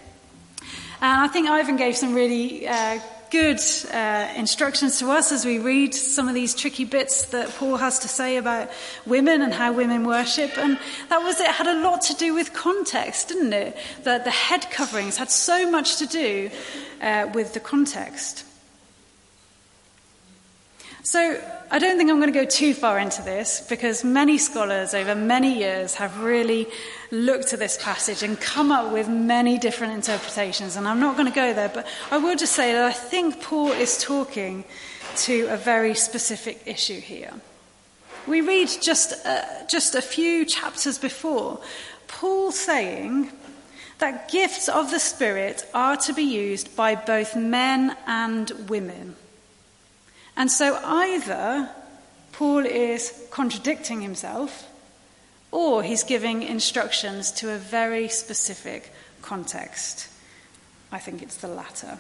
And 1.02 1.22
I 1.22 1.28
think 1.28 1.50
Ivan 1.50 1.76
gave 1.76 1.98
some 1.98 2.14
really 2.14 2.68
uh, 2.68 3.00
good 3.32 3.60
uh, 3.92 4.32
instructions 4.38 5.00
to 5.00 5.10
us 5.10 5.34
as 5.34 5.44
we 5.44 5.58
read 5.60 5.94
some 5.94 6.30
of 6.30 6.36
these 6.36 6.56
tricky 6.56 6.86
bits 6.86 7.26
that 7.32 7.50
Paul 7.50 7.76
has 7.78 8.00
to 8.00 8.08
say 8.08 8.38
about 8.38 8.70
women 9.06 9.42
and 9.42 9.54
how 9.54 9.74
women 9.74 10.06
worship. 10.06 10.58
And 10.58 10.78
that 11.10 11.22
was, 11.22 11.42
it 11.42 11.48
had 11.48 11.68
a 11.68 11.82
lot 11.82 12.02
to 12.04 12.14
do 12.14 12.34
with 12.34 12.54
context, 12.54 13.28
didn't 13.28 13.52
it? 13.52 13.76
That 14.04 14.24
the 14.24 14.32
head 14.32 14.70
coverings 14.72 15.18
had 15.18 15.32
so 15.32 15.70
much 15.70 15.98
to 15.98 16.06
do 16.06 16.50
uh, 17.02 17.30
with 17.34 17.54
the 17.54 17.60
context. 17.60 18.46
So 21.04 21.42
I 21.72 21.80
don't 21.80 21.98
think 21.98 22.12
I'm 22.12 22.20
going 22.20 22.32
to 22.32 22.40
go 22.40 22.46
too 22.46 22.76
far 22.76 23.00
into 23.00 23.24
this 23.24 23.66
because 23.68 24.04
many 24.04 24.38
scholars 24.38 24.94
over 24.94 25.16
many 25.16 25.58
years 25.58 25.96
have 25.96 26.20
really 26.20 26.68
looked 27.10 27.54
at 27.54 27.60
this 27.60 27.82
passage 27.82 28.22
and 28.22 28.40
come 28.40 28.72
up 28.72 28.94
with 28.94 29.10
many 29.10 29.58
different 29.58 29.94
interpretations. 29.94 30.76
And 30.76 30.88
I'm 30.88 31.00
not 31.00 31.16
going 31.18 31.28
to 31.28 31.34
go 31.34 31.54
there, 31.54 31.70
but 31.70 31.88
I 32.12 32.18
will 32.18 32.36
just 32.36 32.54
say 32.54 32.74
that 32.74 32.84
I 32.84 32.92
think 32.92 33.42
Paul 33.42 33.72
is 33.72 33.98
talking 33.98 34.64
to 35.18 35.48
a 35.48 35.58
very 35.58 35.96
specific 35.96 36.62
issue 36.68 37.00
here. 37.00 37.34
We 38.28 38.42
read 38.42 38.70
just, 38.82 39.26
uh, 39.26 39.66
just 39.68 39.96
a 39.96 40.02
few 40.02 40.46
chapters 40.46 41.00
before 41.00 41.60
Paul 42.08 42.52
saying 42.52 43.32
that 43.98 44.30
gifts 44.30 44.70
of 44.70 44.92
the 44.92 45.00
Spirit 45.00 45.66
are 45.74 45.98
to 45.98 46.14
be 46.14 46.24
used 46.24 46.76
by 46.76 46.94
both 46.94 47.36
men 47.36 47.98
and 48.06 48.52
women. 48.70 49.16
And 50.42 50.52
so 50.52 50.76
either 50.84 51.70
Paul 52.32 52.66
is 52.66 53.14
contradicting 53.30 54.02
himself 54.02 54.68
or 55.52 55.84
he's 55.84 56.04
giving 56.04 56.42
instructions 56.42 57.32
to 57.34 57.52
a 57.52 57.60
very 57.60 58.08
specific 58.08 58.92
context. 59.22 60.10
I 60.92 60.98
think 60.98 61.22
it's 61.22 61.38
the 61.38 61.48
latter. 61.48 62.00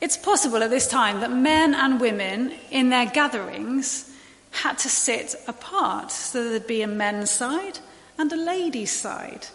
It's 0.00 0.16
possible 0.16 0.62
at 0.62 0.70
this 0.70 0.88
time 0.88 1.20
that 1.20 1.30
men 1.30 1.74
and 1.74 2.00
women 2.00 2.54
in 2.70 2.88
their 2.88 3.10
gatherings 3.10 4.10
had 4.50 4.78
to 4.78 4.88
sit 4.88 5.34
apart 5.46 6.10
so 6.10 6.48
there'd 6.48 6.66
be 6.66 6.80
a 6.80 6.86
men's 6.86 7.30
side 7.30 7.80
and 8.16 8.32
a 8.32 8.36
ladies' 8.36 8.90
side. 8.90 9.48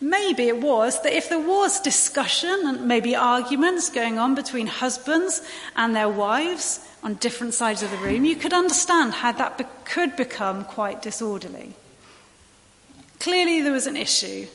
Maybe 0.00 0.44
it 0.44 0.60
was 0.60 1.02
that 1.02 1.12
if 1.12 1.28
there 1.28 1.40
was 1.40 1.80
discussion 1.80 2.62
and 2.66 2.86
maybe 2.86 3.16
arguments 3.16 3.90
going 3.90 4.18
on 4.18 4.34
between 4.36 4.68
husbands 4.68 5.42
and 5.74 5.94
their 5.94 6.08
wives 6.08 6.80
on 7.02 7.14
different 7.14 7.54
sides 7.54 7.82
of 7.82 7.90
the 7.90 7.96
room, 7.96 8.24
you 8.24 8.36
could 8.36 8.52
understand 8.52 9.14
how 9.14 9.32
that 9.32 9.58
be- 9.58 9.64
could 9.84 10.14
become 10.14 10.64
quite 10.64 11.02
disorderly. 11.02 11.74
Clearly, 13.18 13.60
there 13.60 13.72
was 13.72 13.88
an 13.88 13.96
issue, 13.96 14.46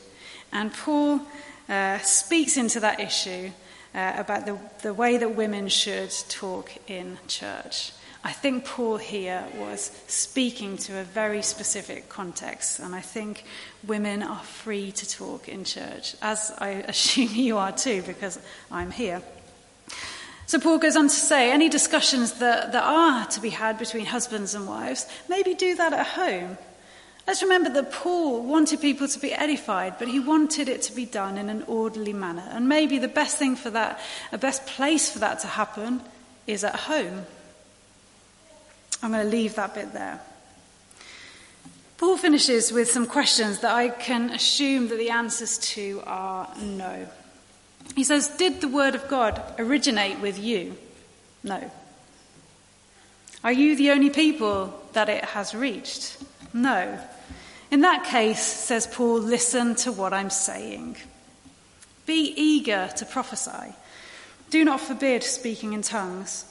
and 0.50 0.72
Paul 0.72 1.20
uh, 1.68 1.98
speaks 1.98 2.56
into 2.56 2.80
that 2.80 2.98
issue 2.98 3.50
uh, 3.94 4.14
about 4.16 4.46
the, 4.46 4.58
the 4.80 4.94
way 4.94 5.18
that 5.18 5.36
women 5.36 5.68
should 5.68 6.10
talk 6.30 6.72
in 6.86 7.18
church. 7.28 7.92
I 8.26 8.32
think 8.32 8.64
Paul 8.64 8.96
here 8.96 9.44
was 9.58 9.92
speaking 10.06 10.78
to 10.78 10.98
a 10.98 11.04
very 11.04 11.42
specific 11.42 12.08
context, 12.08 12.80
and 12.80 12.94
I 12.94 13.02
think 13.02 13.44
women 13.86 14.22
are 14.22 14.40
free 14.40 14.92
to 14.92 15.08
talk 15.08 15.46
in 15.46 15.64
church, 15.64 16.16
as 16.22 16.50
I 16.56 16.68
assume 16.88 17.34
you 17.34 17.58
are 17.58 17.72
too, 17.72 18.00
because 18.02 18.38
I'm 18.70 18.90
here. 18.90 19.20
So 20.46 20.58
Paul 20.58 20.78
goes 20.78 20.96
on 20.96 21.04
to 21.04 21.14
say 21.14 21.52
any 21.52 21.68
discussions 21.68 22.38
that, 22.38 22.72
that 22.72 22.82
are 22.82 23.26
to 23.26 23.40
be 23.42 23.50
had 23.50 23.78
between 23.78 24.06
husbands 24.06 24.54
and 24.54 24.66
wives, 24.66 25.06
maybe 25.28 25.52
do 25.52 25.74
that 25.74 25.92
at 25.92 26.06
home. 26.06 26.56
Let's 27.26 27.42
remember 27.42 27.70
that 27.70 27.92
Paul 27.92 28.42
wanted 28.42 28.80
people 28.80 29.06
to 29.06 29.18
be 29.18 29.32
edified, 29.32 29.98
but 29.98 30.08
he 30.08 30.20
wanted 30.20 30.70
it 30.70 30.80
to 30.82 30.94
be 30.94 31.04
done 31.04 31.36
in 31.36 31.50
an 31.50 31.62
orderly 31.64 32.12
manner. 32.14 32.46
And 32.50 32.70
maybe 32.70 32.98
the 32.98 33.08
best 33.08 33.36
thing 33.36 33.54
for 33.54 33.70
that, 33.70 34.00
a 34.32 34.38
best 34.38 34.66
place 34.66 35.10
for 35.10 35.18
that 35.18 35.40
to 35.40 35.46
happen, 35.46 36.00
is 36.46 36.64
at 36.64 36.76
home. 36.76 37.26
I'm 39.02 39.12
going 39.12 39.24
to 39.24 39.30
leave 39.30 39.54
that 39.56 39.74
bit 39.74 39.92
there. 39.92 40.20
Paul 41.96 42.16
finishes 42.16 42.72
with 42.72 42.90
some 42.90 43.06
questions 43.06 43.60
that 43.60 43.74
I 43.74 43.88
can 43.88 44.30
assume 44.30 44.88
that 44.88 44.98
the 44.98 45.10
answers 45.10 45.58
to 45.58 46.02
are 46.06 46.48
no. 46.60 47.06
He 47.94 48.04
says, 48.04 48.28
Did 48.28 48.60
the 48.60 48.68
Word 48.68 48.94
of 48.94 49.08
God 49.08 49.40
originate 49.58 50.18
with 50.20 50.38
you? 50.38 50.76
No. 51.42 51.70
Are 53.44 53.52
you 53.52 53.76
the 53.76 53.90
only 53.90 54.10
people 54.10 54.72
that 54.94 55.08
it 55.08 55.24
has 55.24 55.54
reached? 55.54 56.16
No. 56.52 56.98
In 57.70 57.82
that 57.82 58.04
case, 58.04 58.42
says 58.42 58.86
Paul, 58.86 59.18
listen 59.18 59.74
to 59.76 59.92
what 59.92 60.12
I'm 60.12 60.30
saying. 60.30 60.96
Be 62.06 62.34
eager 62.36 62.88
to 62.96 63.04
prophesy. 63.06 63.74
Do 64.50 64.64
not 64.64 64.80
forbid 64.80 65.22
speaking 65.22 65.72
in 65.72 65.82
tongues. 65.82 66.44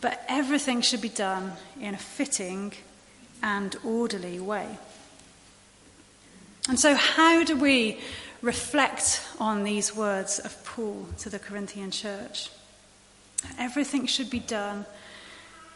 But 0.00 0.22
everything 0.28 0.80
should 0.80 1.00
be 1.00 1.08
done 1.08 1.52
in 1.80 1.94
a 1.94 1.98
fitting 1.98 2.72
and 3.42 3.76
orderly 3.84 4.38
way. 4.38 4.78
And 6.68 6.78
so, 6.78 6.94
how 6.94 7.44
do 7.44 7.56
we 7.56 7.98
reflect 8.42 9.22
on 9.40 9.64
these 9.64 9.94
words 9.96 10.38
of 10.38 10.64
Paul 10.64 11.06
to 11.18 11.30
the 11.30 11.38
Corinthian 11.38 11.90
church? 11.90 12.50
Everything 13.58 14.06
should 14.06 14.30
be 14.30 14.40
done 14.40 14.86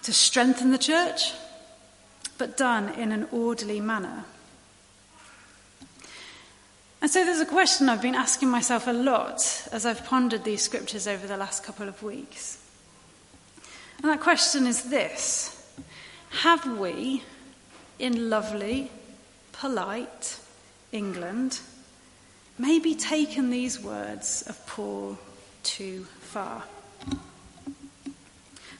to 0.02 0.12
strengthen 0.12 0.70
the 0.70 0.78
church, 0.78 1.32
but 2.38 2.56
done 2.56 2.90
in 2.90 3.12
an 3.12 3.26
orderly 3.32 3.80
manner. 3.80 4.24
And 7.00 7.10
so 7.10 7.24
there's 7.24 7.40
a 7.40 7.46
question 7.46 7.88
I've 7.88 8.02
been 8.02 8.14
asking 8.14 8.48
myself 8.48 8.86
a 8.86 8.92
lot 8.92 9.68
as 9.72 9.84
I've 9.84 10.04
pondered 10.04 10.44
these 10.44 10.62
scriptures 10.62 11.08
over 11.08 11.26
the 11.26 11.36
last 11.36 11.64
couple 11.64 11.88
of 11.88 12.00
weeks. 12.02 12.61
And 14.02 14.10
that 14.10 14.20
question 14.20 14.66
is 14.66 14.84
this 14.84 15.64
Have 16.30 16.78
we, 16.78 17.22
in 18.00 18.28
lovely, 18.28 18.90
polite 19.52 20.40
England, 20.90 21.60
maybe 22.58 22.96
taken 22.96 23.50
these 23.50 23.80
words 23.80 24.42
of 24.48 24.66
Paul 24.66 25.18
too 25.62 26.04
far? 26.20 26.64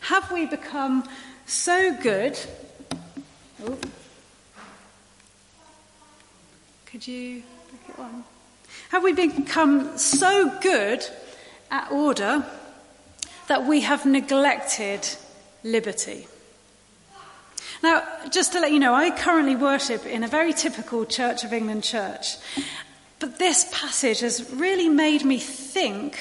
Have 0.01 0.33
we 0.33 0.47
become 0.47 1.09
so 1.47 1.97
good? 2.03 2.37
Oh, 3.65 3.79
could 6.87 7.07
you 7.07 7.45
look 7.71 7.91
at 7.91 7.99
one? 7.99 8.25
Have 8.89 9.05
we 9.05 9.13
become 9.13 9.97
so 9.97 10.59
good 10.61 11.07
at 11.71 11.93
order 11.93 12.45
that 13.53 13.67
we 13.67 13.83
have 13.83 14.07
neglected 14.07 15.07
liberty. 15.63 16.27
Now, 17.83 18.03
just 18.31 18.53
to 18.53 18.61
let 18.61 18.73
you 18.73 18.79
know, 18.79 18.95
I 18.95 19.11
currently 19.11 19.57
worship 19.57 20.07
in 20.07 20.25
a 20.25 20.27
very 20.27 20.55
typical 20.55 21.05
Church 21.05 21.45
of 21.45 21.53
England 21.53 21.85
church. 21.85 22.39
But 23.19 23.39
this 23.39 23.69
passage 23.71 24.21
has 24.21 24.51
really 24.55 24.89
made 24.89 25.23
me 25.23 25.37
think 25.37 26.17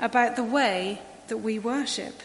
about 0.00 0.34
the 0.34 0.42
way 0.42 1.00
that 1.28 1.36
we 1.36 1.60
worship. 1.60 2.20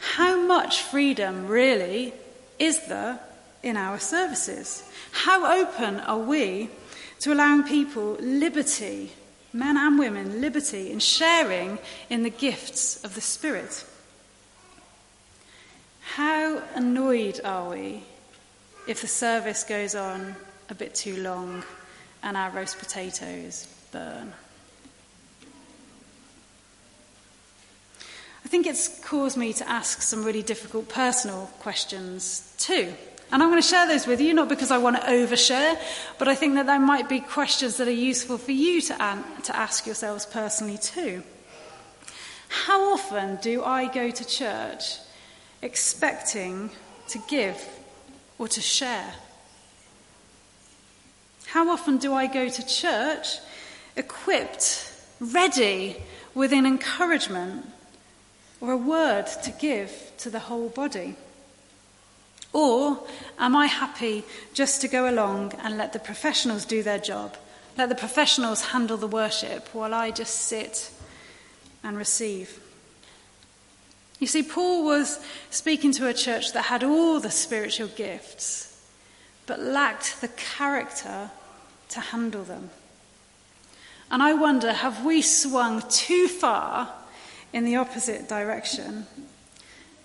How 0.00 0.38
much 0.38 0.82
freedom, 0.82 1.46
really, 1.46 2.12
is 2.58 2.86
there 2.88 3.20
in 3.62 3.78
our 3.78 3.98
services? 3.98 4.84
How 5.12 5.62
open 5.62 6.00
are 6.00 6.18
we 6.18 6.68
to 7.20 7.32
allowing 7.32 7.62
people 7.62 8.18
liberty 8.20 9.12
men 9.56 9.76
and 9.76 9.98
women, 9.98 10.40
liberty 10.40 10.90
in 10.90 10.98
sharing 10.98 11.78
in 12.10 12.22
the 12.22 12.30
gifts 12.30 13.02
of 13.04 13.14
the 13.14 13.20
Spirit. 13.20 13.84
How 16.00 16.62
annoyed 16.74 17.40
are 17.44 17.70
we 17.70 18.02
if 18.86 19.00
the 19.00 19.06
service 19.06 19.64
goes 19.64 19.94
on 19.94 20.36
a 20.68 20.74
bit 20.74 20.94
too 20.94 21.22
long 21.22 21.64
and 22.22 22.36
our 22.36 22.50
roast 22.50 22.78
potatoes 22.78 23.66
burn? 23.92 24.32
I 28.44 28.48
think 28.48 28.66
it's 28.66 29.00
caused 29.00 29.36
me 29.36 29.52
to 29.54 29.68
ask 29.68 30.02
some 30.02 30.22
really 30.22 30.42
difficult 30.42 30.88
personal 30.88 31.50
questions 31.58 32.54
too. 32.58 32.94
And 33.32 33.42
I'm 33.42 33.50
going 33.50 33.60
to 33.60 33.68
share 33.68 33.88
those 33.88 34.06
with 34.06 34.20
you, 34.20 34.32
not 34.32 34.48
because 34.48 34.70
I 34.70 34.78
want 34.78 34.96
to 34.96 35.02
overshare, 35.02 35.76
but 36.18 36.28
I 36.28 36.34
think 36.36 36.54
that 36.54 36.66
there 36.66 36.78
might 36.78 37.08
be 37.08 37.20
questions 37.20 37.76
that 37.78 37.88
are 37.88 37.90
useful 37.90 38.38
for 38.38 38.52
you 38.52 38.80
to, 38.82 39.02
an- 39.02 39.24
to 39.44 39.56
ask 39.56 39.84
yourselves 39.84 40.24
personally 40.26 40.78
too. 40.78 41.22
How 42.48 42.92
often 42.92 43.36
do 43.36 43.64
I 43.64 43.86
go 43.86 44.10
to 44.10 44.24
church 44.24 44.98
expecting 45.60 46.70
to 47.08 47.18
give 47.28 47.60
or 48.38 48.46
to 48.48 48.60
share? 48.60 49.14
How 51.46 51.68
often 51.68 51.98
do 51.98 52.14
I 52.14 52.26
go 52.26 52.48
to 52.48 52.66
church 52.66 53.38
equipped, 53.96 54.92
ready 55.20 55.96
with 56.34 56.52
an 56.52 56.66
encouragement 56.66 57.66
or 58.60 58.72
a 58.72 58.76
word 58.76 59.26
to 59.42 59.50
give 59.52 60.12
to 60.18 60.30
the 60.30 60.38
whole 60.38 60.68
body? 60.68 61.16
Or 62.56 63.06
am 63.38 63.54
I 63.54 63.66
happy 63.66 64.24
just 64.54 64.80
to 64.80 64.88
go 64.88 65.10
along 65.10 65.52
and 65.62 65.76
let 65.76 65.92
the 65.92 65.98
professionals 65.98 66.64
do 66.64 66.82
their 66.82 66.98
job? 66.98 67.36
Let 67.76 67.90
the 67.90 67.94
professionals 67.94 68.68
handle 68.68 68.96
the 68.96 69.06
worship 69.06 69.68
while 69.74 69.92
I 69.92 70.10
just 70.10 70.40
sit 70.40 70.90
and 71.84 71.98
receive? 71.98 72.58
You 74.20 74.26
see, 74.26 74.42
Paul 74.42 74.86
was 74.86 75.20
speaking 75.50 75.92
to 75.92 76.08
a 76.08 76.14
church 76.14 76.54
that 76.54 76.62
had 76.62 76.82
all 76.82 77.20
the 77.20 77.30
spiritual 77.30 77.88
gifts, 77.88 78.82
but 79.44 79.60
lacked 79.60 80.22
the 80.22 80.28
character 80.28 81.30
to 81.90 82.00
handle 82.00 82.44
them. 82.44 82.70
And 84.10 84.22
I 84.22 84.32
wonder 84.32 84.72
have 84.72 85.04
we 85.04 85.20
swung 85.20 85.82
too 85.90 86.26
far 86.26 86.90
in 87.52 87.66
the 87.66 87.76
opposite 87.76 88.30
direction? 88.30 89.06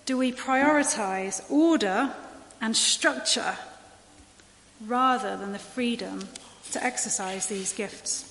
Do 0.04 0.18
we 0.18 0.32
prioritize 0.32 1.50
order 1.50 2.12
and 2.62 2.74
structure 2.74 3.58
rather 4.86 5.36
than 5.36 5.52
the 5.52 5.58
freedom 5.58 6.28
to 6.70 6.82
exercise 6.82 7.48
these 7.48 7.74
gifts? 7.74 8.28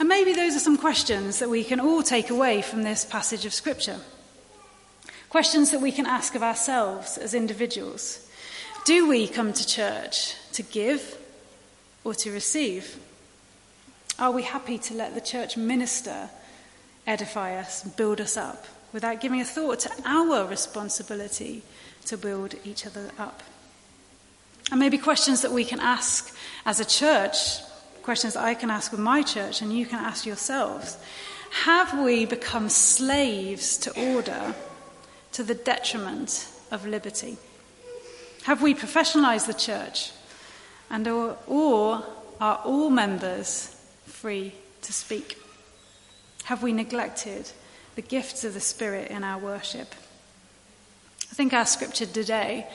And 0.00 0.08
maybe 0.08 0.32
those 0.32 0.56
are 0.56 0.60
some 0.60 0.76
questions 0.76 1.38
that 1.38 1.48
we 1.48 1.62
can 1.62 1.78
all 1.78 2.02
take 2.02 2.30
away 2.30 2.62
from 2.62 2.82
this 2.82 3.04
passage 3.04 3.44
of 3.44 3.54
Scripture. 3.54 4.00
Questions 5.28 5.70
that 5.70 5.80
we 5.80 5.92
can 5.92 6.06
ask 6.06 6.34
of 6.34 6.42
ourselves 6.42 7.18
as 7.18 7.34
individuals. 7.34 8.28
Do 8.84 9.08
we 9.08 9.28
come 9.28 9.52
to 9.52 9.66
church 9.66 10.34
to 10.52 10.62
give 10.62 11.16
or 12.02 12.14
to 12.14 12.32
receive? 12.32 12.98
Are 14.18 14.32
we 14.32 14.42
happy 14.42 14.78
to 14.78 14.94
let 14.94 15.14
the 15.14 15.20
church 15.20 15.56
minister 15.56 16.30
edify 17.06 17.56
us, 17.56 17.84
and 17.84 17.96
build 17.96 18.20
us 18.20 18.36
up, 18.36 18.66
without 18.92 19.20
giving 19.20 19.40
a 19.40 19.44
thought 19.44 19.80
to 19.80 19.90
our 20.04 20.44
responsibility 20.46 21.62
to 22.08 22.18
build 22.18 22.54
each 22.64 22.86
other 22.86 23.10
up? 23.18 23.42
And 24.70 24.78
maybe 24.78 24.98
questions 24.98 25.42
that 25.42 25.52
we 25.52 25.64
can 25.64 25.80
ask 25.80 26.34
as 26.66 26.80
a 26.80 26.84
church 26.84 27.62
questions 28.08 28.36
I 28.36 28.54
can 28.54 28.70
ask 28.70 28.94
of 28.94 28.98
my 28.98 29.20
church 29.20 29.60
and 29.60 29.70
you 29.70 29.84
can 29.84 29.98
ask 29.98 30.24
yourselves. 30.24 30.96
Have 31.64 32.02
we 32.02 32.24
become 32.24 32.70
slaves 32.70 33.76
to 33.84 34.14
order 34.14 34.54
to 35.32 35.42
the 35.42 35.54
detriment 35.54 36.48
of 36.70 36.86
liberty? 36.86 37.36
Have 38.44 38.62
we 38.62 38.72
professionalized 38.72 39.46
the 39.46 39.52
church? 39.52 40.12
And 40.88 41.06
or, 41.06 41.36
or 41.46 42.02
are 42.40 42.62
all 42.64 42.88
members 42.88 43.76
free 44.06 44.54
to 44.80 44.92
speak? 44.94 45.36
Have 46.44 46.62
we 46.62 46.72
neglected 46.72 47.50
the 47.94 48.00
gifts 48.00 48.42
of 48.42 48.54
the 48.54 48.60
Spirit 48.60 49.10
in 49.10 49.22
our 49.22 49.38
worship? 49.38 49.94
I 51.38 51.40
think 51.40 51.52
our 51.52 51.66
scripture 51.66 52.04
today 52.04 52.66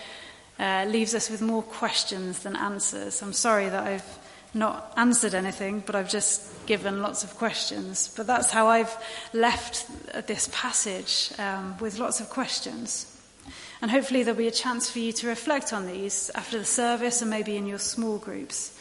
uh, 0.57 0.85
leaves 0.87 1.13
us 1.13 1.29
with 1.29 1.41
more 1.41 1.63
questions 1.63 2.43
than 2.43 2.55
answers. 2.55 3.21
I'm 3.21 3.33
sorry 3.33 3.67
that 3.67 3.83
I've 3.83 4.19
not 4.53 4.93
answered 4.95 5.35
anything, 5.35 5.83
but 5.85 5.95
I've 5.95 6.09
just 6.09 6.65
given 6.65 7.01
lots 7.01 7.25
of 7.25 7.35
questions. 7.35 8.13
But 8.15 8.25
that's 8.25 8.51
how 8.51 8.67
I've 8.67 8.95
left 9.33 9.85
this 10.27 10.49
passage 10.53 11.33
um, 11.39 11.75
with 11.81 11.99
lots 11.99 12.21
of 12.21 12.29
questions. 12.29 13.13
And 13.81 13.91
hopefully, 13.91 14.23
there'll 14.23 14.37
be 14.37 14.47
a 14.47 14.51
chance 14.51 14.89
for 14.89 14.99
you 14.99 15.11
to 15.11 15.27
reflect 15.27 15.73
on 15.73 15.85
these 15.85 16.31
after 16.33 16.57
the 16.57 16.63
service 16.63 17.21
and 17.21 17.29
maybe 17.29 17.57
in 17.57 17.67
your 17.67 17.79
small 17.79 18.17
groups. 18.17 18.79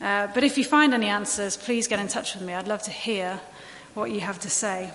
Uh, 0.00 0.26
but 0.34 0.42
if 0.42 0.58
you 0.58 0.64
find 0.64 0.92
any 0.92 1.06
answers, 1.06 1.56
please 1.56 1.86
get 1.86 2.00
in 2.00 2.08
touch 2.08 2.34
with 2.34 2.42
me. 2.42 2.52
I'd 2.52 2.66
love 2.66 2.82
to 2.82 2.90
hear 2.90 3.38
what 3.94 4.10
you 4.10 4.18
have 4.22 4.40
to 4.40 4.50
say. 4.50 4.90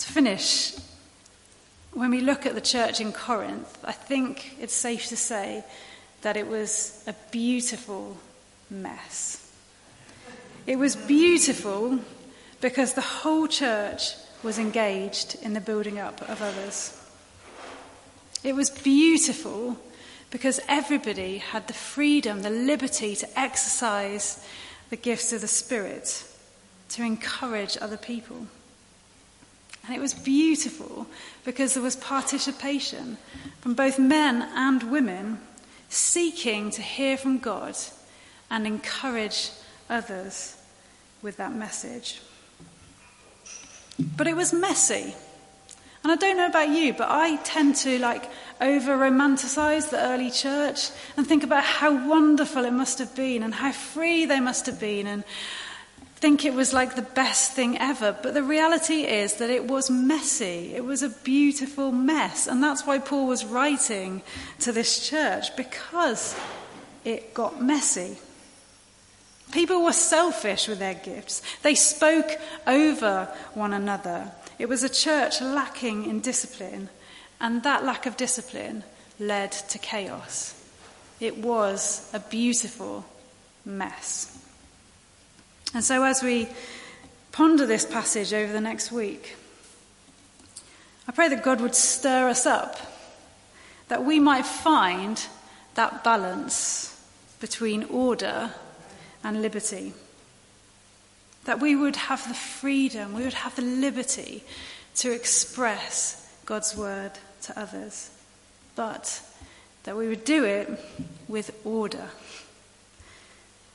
To 0.00 0.12
finish, 0.12 0.76
when 1.94 2.10
we 2.10 2.20
look 2.20 2.44
at 2.44 2.54
the 2.54 2.60
church 2.60 3.00
in 3.00 3.12
Corinth, 3.12 3.78
I 3.84 3.92
think 3.92 4.56
it's 4.60 4.74
safe 4.74 5.06
to 5.06 5.16
say 5.16 5.64
that 6.22 6.36
it 6.36 6.48
was 6.48 7.04
a 7.06 7.14
beautiful 7.30 8.16
mess. 8.68 9.52
It 10.66 10.76
was 10.76 10.96
beautiful 10.96 12.00
because 12.60 12.94
the 12.94 13.00
whole 13.00 13.46
church 13.46 14.14
was 14.42 14.58
engaged 14.58 15.36
in 15.42 15.52
the 15.52 15.60
building 15.60 15.98
up 15.98 16.20
of 16.28 16.42
others. 16.42 17.00
It 18.42 18.54
was 18.54 18.70
beautiful 18.70 19.78
because 20.30 20.60
everybody 20.68 21.38
had 21.38 21.68
the 21.68 21.74
freedom, 21.74 22.42
the 22.42 22.50
liberty 22.50 23.14
to 23.16 23.38
exercise 23.38 24.44
the 24.90 24.96
gifts 24.96 25.32
of 25.32 25.40
the 25.40 25.48
Spirit, 25.48 26.26
to 26.90 27.02
encourage 27.02 27.78
other 27.80 27.96
people. 27.96 28.48
And 29.86 29.94
it 29.94 30.00
was 30.00 30.14
beautiful 30.14 31.06
because 31.44 31.74
there 31.74 31.82
was 31.82 31.96
participation 31.96 33.18
from 33.60 33.74
both 33.74 33.98
men 33.98 34.42
and 34.54 34.90
women 34.90 35.38
seeking 35.88 36.70
to 36.70 36.82
hear 36.82 37.16
from 37.16 37.38
God 37.38 37.76
and 38.50 38.66
encourage 38.66 39.50
others 39.90 40.56
with 41.22 41.36
that 41.36 41.54
message. 41.54 42.20
But 44.16 44.26
it 44.26 44.36
was 44.36 44.52
messy. 44.52 45.14
And 46.02 46.12
I 46.12 46.16
don't 46.16 46.36
know 46.36 46.46
about 46.46 46.68
you, 46.68 46.92
but 46.92 47.08
I 47.10 47.36
tend 47.36 47.76
to 47.76 47.98
like 47.98 48.30
over 48.60 48.96
romanticize 48.96 49.90
the 49.90 50.00
early 50.00 50.30
church 50.30 50.90
and 51.16 51.26
think 51.26 51.42
about 51.42 51.64
how 51.64 52.08
wonderful 52.08 52.64
it 52.64 52.72
must 52.72 52.98
have 52.98 53.14
been 53.16 53.42
and 53.42 53.54
how 53.54 53.72
free 53.72 54.26
they 54.26 54.40
must 54.40 54.66
have 54.66 54.78
been 54.78 55.06
and 55.06 55.24
think 56.16 56.44
it 56.44 56.54
was 56.54 56.72
like 56.72 56.96
the 56.96 57.02
best 57.02 57.52
thing 57.52 57.78
ever. 57.78 58.16
But 58.22 58.34
the 58.34 58.42
reality 58.42 59.02
is 59.02 59.34
that 59.34 59.50
it 59.50 59.66
was 59.66 59.90
messy. 59.90 60.74
It 60.74 60.84
was 60.84 61.02
a 61.02 61.10
beautiful 61.10 61.92
mess. 61.92 62.46
And 62.46 62.62
that's 62.62 62.86
why 62.86 62.98
Paul 62.98 63.26
was 63.26 63.44
writing 63.44 64.22
to 64.60 64.72
this 64.72 65.08
church, 65.08 65.54
because 65.56 66.34
it 67.04 67.34
got 67.34 67.62
messy. 67.62 68.16
People 69.52 69.84
were 69.84 69.92
selfish 69.92 70.66
with 70.66 70.78
their 70.78 70.94
gifts. 70.94 71.42
They 71.62 71.74
spoke 71.74 72.30
over 72.66 73.28
one 73.52 73.72
another. 73.72 74.32
It 74.58 74.68
was 74.68 74.82
a 74.82 74.88
church 74.88 75.40
lacking 75.40 76.08
in 76.08 76.20
discipline, 76.20 76.88
and 77.40 77.62
that 77.62 77.84
lack 77.84 78.06
of 78.06 78.16
discipline 78.16 78.84
led 79.18 79.52
to 79.52 79.78
chaos. 79.78 80.54
It 81.20 81.38
was 81.38 82.10
a 82.12 82.20
beautiful 82.20 83.04
mess. 83.64 84.43
And 85.74 85.82
so, 85.82 86.04
as 86.04 86.22
we 86.22 86.48
ponder 87.32 87.66
this 87.66 87.84
passage 87.84 88.32
over 88.32 88.52
the 88.52 88.60
next 88.60 88.92
week, 88.92 89.34
I 91.08 91.12
pray 91.12 91.28
that 91.28 91.42
God 91.42 91.60
would 91.60 91.74
stir 91.74 92.28
us 92.28 92.46
up, 92.46 92.78
that 93.88 94.04
we 94.04 94.20
might 94.20 94.46
find 94.46 95.20
that 95.74 96.04
balance 96.04 97.04
between 97.40 97.82
order 97.84 98.52
and 99.24 99.42
liberty. 99.42 99.92
That 101.44 101.60
we 101.60 101.74
would 101.74 101.96
have 101.96 102.26
the 102.28 102.34
freedom, 102.34 103.12
we 103.12 103.24
would 103.24 103.34
have 103.34 103.56
the 103.56 103.62
liberty 103.62 104.44
to 104.96 105.10
express 105.10 106.32
God's 106.46 106.76
word 106.76 107.12
to 107.42 107.60
others, 107.60 108.10
but 108.76 109.20
that 109.82 109.96
we 109.96 110.06
would 110.06 110.24
do 110.24 110.44
it 110.44 110.68
with 111.26 111.50
order. 111.64 112.10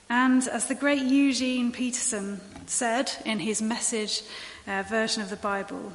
And 0.09 0.47
as 0.47 0.65
the 0.65 0.75
great 0.75 1.03
Eugene 1.03 1.71
Peterson 1.71 2.41
said 2.65 3.11
in 3.25 3.39
his 3.39 3.61
message 3.61 4.23
uh, 4.67 4.83
version 4.83 5.21
of 5.21 5.29
the 5.29 5.35
Bible, 5.35 5.93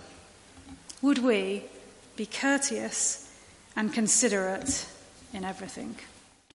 would 1.02 1.18
we 1.18 1.64
be 2.16 2.26
courteous 2.26 3.28
and 3.74 3.92
considerate 3.92 4.86
in 5.32 5.44
everything? 5.44 5.96